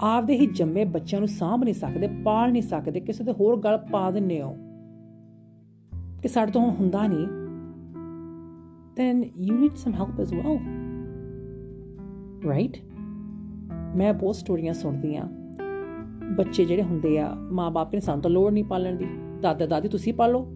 ਆਪਦੇ 0.00 0.36
ਹੀ 0.36 0.46
ਜੰਮੇ 0.46 0.84
ਬੱਚਿਆਂ 0.84 1.20
ਨੂੰ 1.20 1.28
ਸਾਂਭ 1.28 1.64
ਨਹੀਂ 1.64 1.74
ਸਕਦੇ, 1.74 2.08
ਪਾਲ 2.24 2.52
ਨਹੀਂ 2.52 2.62
ਸਕਦੇ, 2.62 3.00
ਕਿਸੇ 3.00 3.24
ਦੇ 3.24 3.32
ਹੋਰ 3.32 3.60
ਗਲ 3.60 3.78
ਪਾ 3.92 4.10
ਦਿੰਨੇ 4.10 4.42
ਹੋ, 4.42 4.56
ਕਿ 6.22 6.28
ਸਾਡੇ 6.28 6.52
ਤੋਂ 6.52 6.70
ਹੁੰਦਾ 6.70 7.06
ਨਹੀਂ, 7.06 7.26
then 9.00 9.22
you 9.22 9.60
need 9.60 9.74
some 9.74 10.00
help 10.00 10.14
as 10.22 10.38
well, 10.38 10.58
right? 12.50 12.84
ਮੈਂ 13.96 14.14
ਬਹੁਤ 14.14 14.36
ਸਟੋਰੀਆਂ 14.36 14.74
ਸੁਣਦੀ 14.74 15.16
ਆ 15.16 15.28
ਬੱਚੇ 16.36 16.64
ਜਿਹੜੇ 16.64 16.82
ਹੁੰਦੇ 16.82 17.18
ਆ 17.18 17.34
ਮਾਪੇ 17.52 17.96
ਨੇ 17.96 18.00
ਸਾਨੂੰ 18.00 18.22
ਤਾਂ 18.22 18.30
ਲੋੜ 18.30 18.52
ਨਹੀਂ 18.52 18.64
ਪਾਲਣ 18.64 18.96
ਦੀ। 18.96 19.06
ਦਾਦਾ 19.42 19.66
ਦਾਦੀ 19.66 19.88
ਤੁਸੀਂ 19.88 20.14
ਪਾਲੋ 20.14 20.46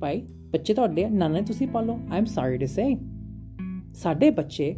ਭਾਈ, 0.00 0.22
ਬੱਚੇ 0.52 0.74
ਤੁਹਾਡੇ 0.74 1.04
ਆ, 1.04 1.08
ਨਾਨਾ 1.08 1.40
ਤੁਸੀਂ 1.40 1.68
ਪਾਲੋ 1.68 1.98
I 2.10 2.18
am 2.18 2.24
sorry 2.24 2.58
to 2.58 2.66
say 2.66 2.96
ਸਾਡੇ 3.94 4.30
ਬੱਚੇ, 4.30 4.76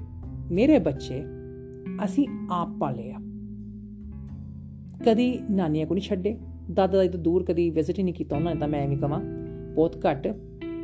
ਮੇਰੇ 0.53 0.79
ਬੱਚੇ, 0.79 1.25
ਅਸੀਂ 2.05 2.29
ਆਪ 2.51 2.69
ਪਾਲੇ 2.81 3.13
ਆ। 3.13 3.19
ਕਦੀ 5.07 5.39
ਨਾਨੀਆਂ 5.51 5.87
ਕੋ 5.87 5.95
ਨਹੀਂ 5.95 6.05
ਛੱਡੇ। 6.05 6.39
ਦਾਦਾ 6.73 6.97
ਦਾਦੀ 6.97 7.09
ਤੋਂ 7.09 7.21
ਦੂਰ 7.21 7.43
ਕਦੀ 7.43 7.71
ਵਿਜ਼ਿਟ 7.71 7.99
ਹੀ 7.99 8.05
ਨਹੀਂ 8.05 8.15
ਕੀਤਾ 8.15 8.37
ਉਹਨਾਂ 8.37 8.55
ਨੇ 8.55 8.61
ਤਾਂ 8.61 8.69
ਮੈਂ 8.69 8.81
ਐਵੇਂ 8.81 8.97
ਕਹਾਂ 8.97 9.21
ਬਹੁਤ 9.75 10.07
ਘੱਟ, 10.07 10.37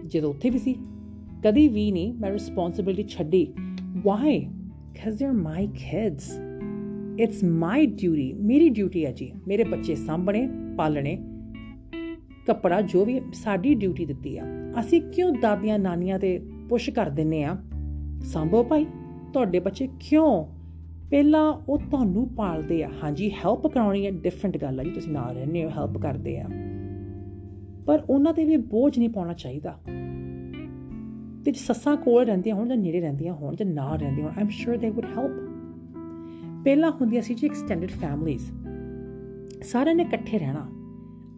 ਜਦੋਂ 0.06 0.30
ਉੱਥੇ 0.30 0.50
ਵੀ 0.50 0.58
ਸੀ। 0.58 0.76
ਕਦੀ 1.44 1.68
ਵੀ 1.68 1.92
ਨਹੀਂ 1.92 2.14
ਮੈਂ 2.14 2.30
ਰਿਸਪੌਂਸਿਬਿਲਟੀ 2.30 3.02
ਛੱਡੀ। 3.02 3.52
Why 4.02 4.48
cuz 5.06 5.14
they're 5.14 5.42
my 5.42 5.66
kids. 5.66 6.22
It's 7.18 7.44
my 7.44 7.86
duty 7.86 8.32
ਮੇਰੀ 8.32 8.68
ਡਿਊਟੀ 8.68 9.04
ਹੈ 9.04 9.12
ਜੀ। 9.12 9.32
ਮੇਰੇ 9.48 9.64
ਬੱਚੇ 9.64 9.94
ਸਾਂਭਣੇ, 9.94 10.48
ਪਾਲਣੇ 10.76 11.18
ਕੱਪੜਾ 12.50 12.80
ਜੋ 12.82 13.04
ਵੀ 13.04 13.20
ਸਾਡੀ 13.32 13.74
ਡਿਊਟੀ 13.74 14.06
ਦਿੱਤੀ 14.06 14.38
ਆ, 14.38 14.44
ਅਸੀਂ 14.80 15.00
ਕਿਉਂ 15.02 15.32
ਦਾਦੀਆਂ 15.32 15.78
ਨਾਨੀਆਂ 15.78 16.18
ਤੇ 16.18 16.38
ਪੁਸ਼ 16.68 16.90
ਕਰ 16.90 17.10
ਦਿੰਨੇ 17.10 17.44
ਆ? 17.44 17.56
ਸੰਭੋ 18.20 18.62
ਭਾਈ, 18.64 18.86
ਤੁਹਾਡੇ 19.32 19.58
ਬੱਚੇ 19.58 19.88
ਕਿਉਂ? 20.00 20.44
ਪਹਿਲਾਂ 21.10 21.52
ਉਹ 21.68 21.78
ਤੁਹਾਨੂੰ 21.78 22.28
ਪਾਲਦੇ 22.28 22.82
ਆ। 22.84 22.90
ਹਾਂਜੀ 23.04 23.30
ਹੈਲਪ 23.30 23.66
ਕਰਾਉਣੀ 23.66 24.06
ਹੈ 24.06 24.10
ਡਿਫਰੈਂਟ 24.10 24.56
ਗੱਲ 24.56 24.80
ਆ 24.80 24.82
ਜੀ, 24.82 24.90
ਤੁਸੀਂ 24.90 25.12
ਨਾਲ 25.12 25.34
ਰਹਿੰਦੇ 25.34 25.64
ਹੋ 25.64 25.70
ਹੈਲਪ 25.70 25.98
ਕਰਦੇ 25.98 26.38
ਆ। 26.38 26.46
ਪਰ 27.86 28.02
ਉਹਨਾਂ 28.10 28.32
ਤੇ 28.32 28.44
ਵੀ 28.44 28.56
ਬੋਝ 28.56 28.98
ਨਹੀਂ 28.98 29.08
ਪਾਉਣਾ 29.08 29.32
ਚਾਹੀਦਾ। 29.32 29.78
ਤੇ 31.44 31.52
ਸੱਸਾਂ 31.52 31.96
ਕੋਲ 31.96 32.24
ਰਹਿੰਦੀਆਂ 32.24 32.54
ਹੋਣ 32.54 32.68
ਜਾਂ 32.68 32.76
ਨੇੜੇ 32.76 33.00
ਰਹਿੰਦੀਆਂ 33.00 33.34
ਹੋਣ 33.34 33.56
ਜਾਂ 33.56 33.66
ਨਾ 33.66 33.96
ਰਹਿੰਦੀਆਂ 33.96 34.26
ਹੋਣ 34.26 34.42
ਆਮ 34.42 34.48
ਸ਼ੋਰ 34.48 34.76
ਦੇ 34.76 34.90
ਵੁੱਡ 34.90 35.06
ਹੈਲਪ 35.18 35.30
ਪਹਿਲਾਂ 36.64 36.90
ਹੁੰਦੀਆਂ 36.90 37.22
ਸੀ 37.22 37.34
ਜੀ 37.34 37.46
ਐਕਸਟੈਂਡਡ 37.46 37.90
ਫੈਮਲੀਜ਼ 37.90 38.52
ਸਾਰਿਆਂ 39.62 39.94
ਨੇ 39.94 40.02
ਇਕੱਠੇ 40.02 40.38
ਰਹਿਣਾ। 40.38 40.68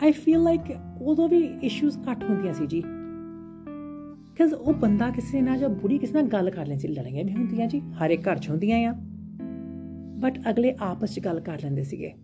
ਆਈ 0.02 0.12
ਫੀਲ 0.12 0.42
ਲਾਈਕ 0.42 0.60
ਉਦੋਂ 1.02 1.28
ਵੀ 1.28 1.38
ਇਸ਼ੂਜ਼ 1.38 1.98
ਘੱਟ 2.10 2.24
ਹੁੰਦੀਆਂ 2.24 2.54
ਸੀ 2.54 2.66
ਜੀ। 2.66 2.80
ਕਿਉਂਕਿ 4.36 4.54
ਉਹ 4.54 4.74
ਬੰਦਾ 4.74 5.10
ਕਿਸੇ 5.10 5.40
ਨਾਲ 5.42 5.58
ਜਾਂ 5.58 5.68
ਬੁੜੀ 5.68 5.98
ਕਿਸੇ 5.98 6.12
ਨਾਲ 6.12 6.22
ਗੱਲ 6.22 6.50
ਕਰ 6.50 6.66
ਲੈਂਦੀ 6.66 6.80
ਸੀ, 6.80 6.88
ਲੜਾਈਆਂ 6.88 7.24
ਵੀ 7.24 7.32
ਹੁੰਦੀਆਂ 7.32 7.66
ਜੀ, 7.66 7.80
ਹਰ 7.80 8.10
ਇੱਕ 8.10 8.28
ਘਰ 8.28 8.38
'ਚ 8.38 8.50
ਹੁੰਦੀਆਂ 8.50 8.78
ਆ। 8.78 8.94
ਬਟ 10.20 10.40
ਅਗਲੇ 10.50 10.74
ਆਪਸ 10.80 11.14
'ਚ 11.14 11.20
ਗੱਲ 11.20 11.40
ਕਰ 11.40 11.58
ਲੈਂਦੇ 11.62 11.82
ਸੀਗੇ 11.82 12.14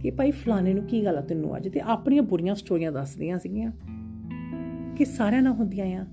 ਕਿ 0.00 0.10
ਭਾਈ 0.10 0.30
ਫਲਾਣੇ 0.30 0.74
ਨੂੰ 0.74 0.84
ਕੀ 0.84 1.04
ਗੱਲ 1.04 1.18
ਆ 1.18 1.20
ਤੈਨੂੰ 1.20 1.56
ਅੱਜ? 1.56 1.68
ਤੇ 1.68 1.80
ਆਪਣੀਆਂ 1.80 2.22
ਬੁਰੀਆਂ 2.22 2.54
ਸਟੋਰੀਆਂ 2.54 2.92
ਦੱਸਦੀਆਂ 2.92 3.38
ਸੀਗੀਆਂ 3.38 3.72
ਕਿ 4.96 5.04
ਸਾਰਿਆਂ 5.04 5.42
ਨਾਲ 5.42 5.52
ਹੁੰਦੀਆਂ 5.52 5.86
ਆ। 5.86 6.06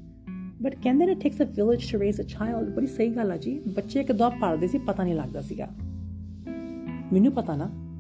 ਬਟ 0.62 0.76
ਕਹਿੰਦੇ 0.76 1.06
ਨੇ 1.06 1.16
takes 1.16 1.42
a 1.42 1.44
village 1.44 1.92
to 1.92 2.00
raise 2.00 2.22
a 2.22 2.24
child 2.24 2.70
ਬੜੀ 2.70 2.88
ਸਹੀ 2.88 3.10
ਗੱਲ 3.10 3.32
ਆ 3.32 3.38
ਜੀ। 3.38 3.60
ਬੱਚੇ 3.76 4.04
ਕਿਦਾਂ 4.04 4.32
ਪਾਲਦੇ 4.32 4.68
ਸੀ, 4.68 4.78
ਪਤਾ 4.78 5.04
ਨਹੀਂ 5.04 5.16
ਲੱਗਦਾ 5.16 5.42
ਸੀਗਾ। 5.42 5.68
ਮੈਨੂੰ 7.14 7.32
ਪਤਾ 7.32 7.56
ਨਾ 7.56 7.91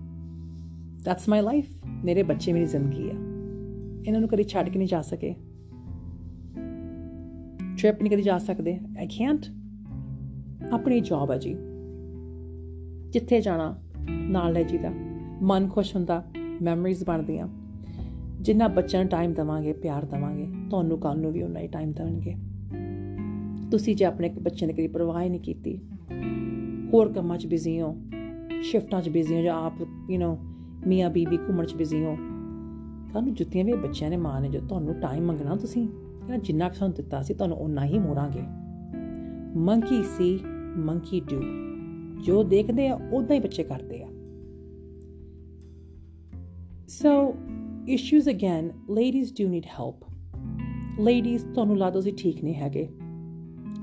ਦੈਟਸ 1.06 1.30
ਮਾਈ 1.30 1.42
ਲਾਈਫ 1.42 1.86
ਮੇਰੇ 2.04 2.24
ਬੱਚੇ 2.24 2.54
ਮੇਰੀ 2.54 2.66
ਜ਼ਿੰਦਗੀ 2.66 3.10
ਆ 3.10 3.14
ਇਹਨਾਂ 4.08 4.20
ਨੂੰ 4.20 4.30
ਕਦੀ 4.30 4.44
ਛੱਡ 4.44 4.70
ਕੇ 4.70 4.80
ਨਹੀਂ 4.80 4.88
ਜਾ 4.88 5.02
ਸਕੇ 5.02 5.36
ਟ੍ਰਿਪ 7.78 8.02
ਨਹੀਂ 8.02 8.12
ਕਦੀ 8.12 8.22
ਜਾ 8.22 8.38
ਸਕਦੇ 8.38 8.80
ਆਈ 9.00 9.08
ਕੈਨਟ 9.08 9.46
ਆਪਣੀ 10.74 11.00
ਜੌਬ 11.00 11.32
ਹੈ 11.32 11.38
ਜੀ 11.38 11.56
ਜਿੱਥੇ 13.10 13.42
ਜਾਣਾ 13.42 13.76
ਨਾਲ 14.10 14.54
ਲੈ 14.54 14.64
ਜੀਦਾ 14.64 14.92
ਮਨ 15.42 15.68
ਖੁਸ਼ 15.68 15.96
ਹੁੰਦਾ 15.96 16.24
ਮੈਮਰੀਜ਼ 16.62 17.04
ਬਣਦੀਆਂ 17.04 17.48
ਜਿੰਨਾ 18.42 18.68
ਬੱਚਿਆਂ 18.68 19.04
ਨੂੰ 19.04 19.10
ਟਾਈਮ 19.10 19.34
ਦਵਾਂਗੇ 19.34 19.74
ਪਿਆਰ 19.74 20.06
ਦਵਾਂਗੇ 20.06 20.48
ਤੁਹਾਨੂੰ 20.70 21.00
ਕੱਲ 21.00 21.20
ਨੂੰ 21.20 21.32
ਵੀ 21.32 21.44
ਉਨਾ 21.44 21.60
ਹੀ 21.60 21.68
ਟਾਈਮ 21.68 21.92
ਦੇਣਗੇ 21.92 22.36
ਤੁਸੀਂ 23.72 23.96
ਜੇ 23.96 24.06
ਆਪਣੇ 24.06 24.30
ਬੱਚੇ 24.30 24.66
ਨੇ 24.66 24.74
ਕਦੀ 24.74 24.88
ਪਰਵਾਹ 24.88 25.30
ਨਹੀਂ 25.30 25.40
ਕੀਤੀ 25.40 25.78
ਹੋਰ 26.94 27.12
ਕੰਮਾਂ 27.14 27.38
'ਚ 27.38 27.48
ਬਿਜ਼ੀ 27.48 27.80
ਹੋ 27.82 27.96
ਸ਼ਿਫਟਾਂ 28.62 29.02
'ਚ 29.02 29.10
ਬਿਜ਼ੀ 29.10 29.36
ਹੋ 29.36 29.42
ਜਾਂ 29.42 29.56
ਆਪ 29.66 29.82
ਯੂ 30.10 30.20
نو 30.20 30.51
ਮੀਆਂ 30.88 31.10
ਬੀਬੀ 31.10 31.38
ਘੁੰਮਣ 31.38 31.66
'ਚ 31.66 31.76
ਬਿਜ਼ੀ 31.76 32.04
ਹੋ। 32.04 32.16
ਤੁਹਾਨੂੰ 33.10 33.34
ਜੁੱਤੀਆਂ 33.34 33.66
ਵੀ 33.66 33.74
ਬੱਚਿਆਂ 33.74 34.10
ਨੇ 34.10 34.18
ਮਾਂ 34.18 34.42
ਨੇ 34.42 34.50
ਜੋ 34.50 34.60
ਤੁਹਾਨੂੰ 34.60 34.94
ਟਾਈਮ 34.94 35.26
ਮੰਗਣਾ 35.26 35.56
ਤੁਸੀਂ 35.56 35.88
ਕਿ 35.88 36.38
ਜਿੰਨਾ 36.38 36.70
ਕੁ 36.70 36.76
ਸਾਨੂੰ 36.76 36.96
ਦਿੱਤਾ 36.96 37.22
ਸੀ, 37.22 37.34
ਤੁਹਾਨੂੰ 37.34 37.58
ਉਨਾ 37.58 37.86
ਹੀ 37.86 38.00
ਮੋੜਾਂਗੇ। 38.00 38.42
ਮੰਕੀ 39.60 40.04
ਸੀ 40.04 40.40
ਮੰਕੀ 40.78 41.20
ਡੂ 41.20 41.42
ਜੋ 42.24 42.44
ਦੇਖਦੇ 42.44 42.88
ਆ 42.88 43.00
ਉਦਾਂ 43.14 43.36
ਹੀ 43.36 43.42
ਬੱਚੇ 43.42 43.64
ਕਰਦੇ 43.64 44.04
ਆ। 44.04 44.08
ਸੋ 46.88 47.34
issues 47.94 48.26
again, 48.32 48.66
ladies 48.70 49.26
do 49.26 49.50
need 49.50 49.64
help 49.64 50.14
ladies, 51.02 51.54
ਤੁਹਾਨੂੰ 51.54 51.78
ਲੱਗਦਾ 51.78 52.02
ਸੀ 52.02 52.12
ਠੀਕ 52.12 52.44
ਨਹੀਂ 52.44 52.56
ਹੈਗੇ। 52.56 52.90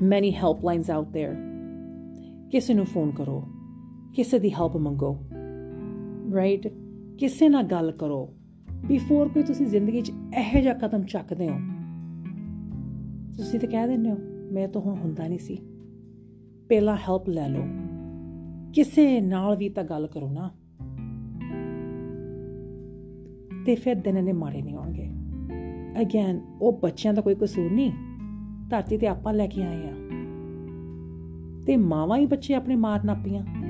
Many 0.04 0.30
helplines 0.30 0.86
out 0.94 1.06
there 1.06 1.36
ਕਿਸੇ 2.50 2.74
ਨੂੰ 2.74 2.86
ਫੋਨ 2.86 3.10
ਕਰੋ। 3.10 3.44
ਕਿਸੇ 4.14 4.38
ਦੀ 4.38 4.52
ਹੈਲਪ 4.52 4.76
ਮੰਗੋ। 4.76 5.18
ਰਾਈਟ 6.34 6.68
ਕਿਸੇ 7.18 7.48
ਨਾਲ 7.48 7.62
ਗੱਲ 7.62 7.92
ਕਰੋ 7.92 8.34
ਬਿਫੋਰ 8.86 9.28
ਕੋਈ 9.28 9.42
ਤੁਸੀਂ 9.42 9.66
ਜ਼ਿੰਦਗੀ 9.66 10.00
'ਚ 10.00 10.12
ਇਹੋ 10.38 10.60
ਜਿਹਾ 10.60 10.74
ਕਦਮ 10.74 11.02
ਚੱਕਦੇ 11.02 11.48
ਹੋ। 11.48 11.58
ਤੁਸੀਂ 13.36 13.60
ਤਾਂ 13.60 13.68
ਕਹਿ 13.68 13.88
ਦਿੰਦੇ 13.88 14.10
ਹੋ, 14.10 14.16
ਮੈਂ 14.52 14.68
ਤਾਂ 14.68 14.80
ਹੁਣ 14.80 14.94
ਹੁੰਦਾ 14.98 15.28
ਨਹੀਂ 15.28 15.38
ਸੀ। 15.38 15.56
ਪਹਿਲਾਂ 16.68 16.96
ਹੈਲਪ 16.96 17.28
ਲੈ 17.28 17.48
ਲਓ। 17.48 17.64
ਕਿਸੇ 18.72 19.20
ਨਾਲ 19.20 19.56
ਵੀ 19.56 19.68
ਤਾਂ 19.68 19.84
ਗੱਲ 19.84 20.06
ਕਰੋ 20.06 20.30
ਨਾ। 20.30 20.50
ਤੇ 23.66 23.74
ਫਿਰ 23.74 23.94
ਦਿਨ 23.94 24.24
ਨੇ 24.24 24.32
ਮਾਰੇ 24.32 24.62
ਨਹੀਂ 24.62 24.76
ਆਉਣਗੇ 24.76 25.10
ਅਗੇਨ 26.00 26.40
ਉਹ 26.62 26.72
ਬੱਚਿਆਂ 26.72 27.14
ਦਾ 27.14 27.22
ਕੋਈ 27.22 27.34
ਕਸੂਰ 27.34 27.70
ਨਹੀਂ। 27.70 27.92
ਧਰਤੀ 28.70 28.98
ਤੇ 28.98 29.06
ਆਪਾਂ 29.06 29.34
ਲੈ 29.34 29.46
ਕੇ 29.46 29.62
ਆਏ 29.62 29.88
ਆ। 29.88 29.94
ਤੇ 31.66 31.76
ਮਾਵਾਂ 31.76 32.18
ਹੀ 32.18 32.26
ਬੱਚੇ 32.26 32.54
ਆਪਣੇ 32.54 32.76
ਮਾਰ 32.76 33.04
ਨਾਪੀਆਂ 33.04 33.67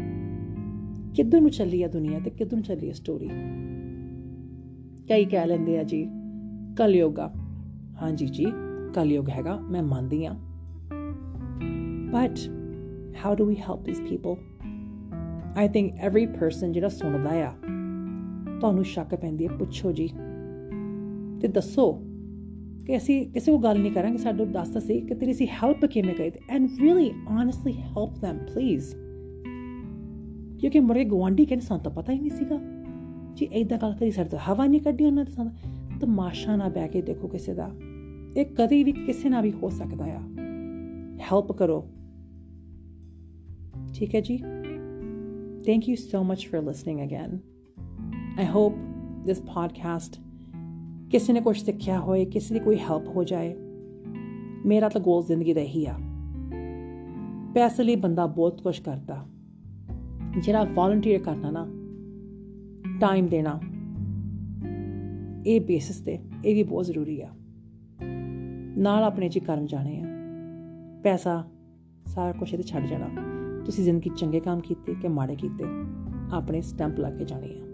ਕਿੱਧਰ 1.18 1.40
ਨੂੰ 1.40 1.50
ਚੱਲੀ 1.50 1.82
ਆ 1.82 1.88
ਦੁਨੀਆ 1.88 2.18
ਤੇ 2.20 2.30
ਕਿੱਧਰ 2.30 2.56
ਨੂੰ 2.56 2.64
ਚੱਲੀ 2.64 2.90
ਆ 2.90 2.92
ਸਟੋਰੀ 2.92 3.28
ਕਈ 5.08 5.24
ਕਹਿ 5.24 5.46
ਲੈਂਦੇ 5.46 5.78
ਆ 5.78 5.82
ਜੀ, 5.82 6.08
ਕਲਯੁਗਾ 6.76 7.32
ਹਾਂਜੀ 8.02 8.26
ਜੀ 8.26 8.44
ਕਲਯੁਗ 8.94 9.28
ਹੈਗਾ, 9.28 9.56
ਮੈਂ 9.60 9.82
ਮੰਨਦੀ 9.82 10.24
ਆ। 10.24 10.32
But 12.12 12.38
how 13.24 13.34
do 13.34 13.44
we 13.44 13.56
help 13.56 13.84
these 13.84 14.00
people 14.00 14.36
I 15.56 15.68
think 15.68 15.94
every 16.00 16.26
person 16.26 16.72
ਜਿਹੜਾ 16.72 16.88
ਸੁਣਦਾ 16.88 17.30
ਆ, 17.30 17.52
ਤੁਹਾਨੂੰ 18.60 18.84
ਸ਼ੱਕ 18.84 19.14
ਪੈਂਦੀ 19.14 19.46
ਹੈ 19.46 19.56
ਪੁੱਛੋ 19.56 19.92
ਜੀ। 19.92 20.08
ਤੇ 21.40 21.48
ਦੱਸੋ 21.48 21.92
ਕਿ 22.86 22.96
ਅਸੀਂ 22.96 23.32
ਕਿਸੇ 23.32 23.52
ਕੋ 23.52 23.58
ਗੱਲ 23.58 23.80
ਨਹੀਂ 23.80 23.92
ਕਰਾਂਗੇ, 23.92 24.18
ਸਾਡੇ 24.18 24.44
ਦੱਸ 24.44 24.68
ਤਾਂ 24.68 24.80
ਸਹੀ 24.80 25.00
ਕਿ 25.00 25.14
ਤੇਰੀ 25.14 25.32
ਸੀ 25.32 25.46
ਹੈਲਪ 25.46 25.84
ਕਿਵੇਂ 25.84 26.14
ਕਰੀ 26.14 26.30
ਤੇ 26.30 26.40
and 26.48 26.68
really 26.80 27.10
honestly 27.28 27.72
help 27.72 28.24
them 28.24 28.54
please 28.54 28.94
ਕਿਉਂਕਿ 30.60 30.80
ਮਰੇ 30.80 31.04
ਗਵਾਂਢੀ 31.04 31.46
ਕਹਿੰਦੇ, 31.46 31.66
ਸਾਨੂੰ 31.66 31.84
ਤਾਂ 31.84 31.92
ਪਤਾ 31.92 32.12
ਹੀ 32.12 32.20
ਨਹੀਂ 32.20 32.30
ਸੀਗਾ। 32.30 32.60
ਜੀ 33.34 33.46
ਐਦਾਂ 33.46 33.78
ਗੱਲ 33.78 33.94
ਕਰੀ 33.94 34.10
ਸਾਡੇ 34.10 34.28
ਤੋਂ 34.28 34.38
ਹਵਾ 34.38 34.66
ਨਹੀਂ 34.66 34.80
ਕੱਢੀ 34.80 35.04
ਉਹਨਾਂ 35.04 35.24
ਤੇ 35.24 35.32
ਸਾਨੂੰ 35.32 35.52
ਤਮਾਸ਼ਾ 36.00 36.56
ਨਾ 36.56 36.68
ਬੈ 36.68 36.86
ਕੇ 36.86 37.02
ਦੇਖੋ 37.02 37.28
ਕਿਸੇ 37.28 37.54
ਦਾ। 37.54 37.70
ਇਹ 38.36 38.46
ਕਦੀ 38.46 38.84
ਵੀ 38.84 38.92
ਕਿਸੇ 38.92 39.28
ਨਾਲ 39.28 39.42
ਵੀ 39.42 39.52
ਹੋ 39.52 39.68
ਸਕਦਾ 39.68 40.04
ਆ। 40.04 40.20
ਹੈਲਪ 41.18 41.52
ਕਰੋ। 41.52 41.88
ਠੀਕ 43.94 44.14
ਹੈ 44.14 44.20
ਜੀ? 44.20 44.36
Thank 45.66 45.88
you 45.88 45.94
so 45.94 46.26
much 46.26 46.40
for 46.40 46.68
listening 46.68 47.08
again. 47.08 47.36
I 48.42 48.56
hope 48.56 48.74
this 49.30 49.42
podcast 49.42 50.22
ਕਿਸੇ 51.10 51.32
ਨੇ 51.32 51.40
ਕੁਝ 51.40 51.62
ਸਿੱਖਿਆ 51.62 52.00
ਹੋਏ, 52.00 52.24
ਕਿਸੇ 52.24 52.54
ਦੀ 52.54 52.60
ਕੋਈ 52.60 52.78
ਹੈਲਪ 52.78 53.08
ਹੋ 53.08 53.24
ਜਾਏ। 53.24 53.54
ਮੇਰਾ 54.66 54.88
ਤਾਂ 54.88 55.00
ਗੋਲ 55.00 55.24
ਜ਼ਿੰਦਗੀ 55.24 55.54
ਦਾ 55.54 55.60
ਹੀ 55.60 55.86
ਆ। 55.86 55.94
ਪੈਸੇ 57.54 57.82
ਲਈ 57.82 57.96
ਬੰਦਾ 57.96 58.26
ਬਹੁਤ 58.26 58.62
ਕੁਝ 58.62 58.80
ਕਰਦਾ। 58.80 59.26
ਜਿਹੜਾ 60.42 60.64
ਵਲੰਟੀਅਰ 60.64 61.20
ਕਰਨਾ 61.20 61.50
ਨਾ 61.50 61.66
ਟਾਈਮ 63.00 63.26
ਦੇਣਾ, 63.26 63.60
ਇਹ 65.46 65.60
ਬੇਸਿਸ 65.60 66.00
ਤੇ 66.00 66.18
ਇਹ 66.44 66.54
ਵੀ 66.54 66.62
ਬਹੁਤ 66.62 66.84
ਜ਼ਰੂਰੀ 66.84 67.20
ਆ। 67.20 67.28
ਨਾਲ 68.76 69.04
ਆਪਣੇ 69.04 69.28
ਚ 69.28 69.38
ਕਰਮ 69.38 69.66
ਜਾਣੇ 69.66 70.00
ਆ, 70.00 70.04
ਪੈਸਾ, 71.02 71.44
ਸਾਰਾ 72.06 72.32
ਕੁਝ 72.32 72.52
ਇਹਦੇ 72.52 72.62
ਛੱਡ 72.62 72.86
ਜਾਣਾ। 72.86 73.08
ਤੁਸੀਂ 73.64 73.84
ਜ਼ਿੰਦਗੀ 73.84 74.10
ਚੰਗੇ 74.16 74.40
ਕੰਮ 74.40 74.60
ਕੀਤੇ 74.60 74.94
ਕਿ 74.94 75.08
ਮਾੜੇ 75.08 75.36
ਕੀਤੇ, 75.36 75.64
ਆਪਣੇ 76.32 76.60
ਸਟੈਂਪ 76.62 76.98
ਲਾ 76.98 77.10
ਕੇ 77.10 77.24
ਜਾਣੇ 77.24 77.48
ਆ। 77.48 77.64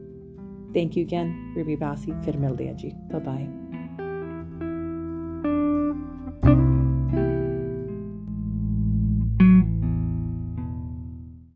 ਥੈਂਕ 0.74 0.96
ਯੂ 0.98 1.04
ਅਗੇਨ 1.04 1.32
ਰਿਵੀ 1.56 1.76
ਬਾਸੀ 1.76 2.12
ਫਿਰ 2.24 2.38
ਮਿਲਦੇ 2.38 2.68
ਆ 2.68 2.72
ਜੀ। 2.72 2.90
Bye 3.10 3.20
bye 3.20 3.46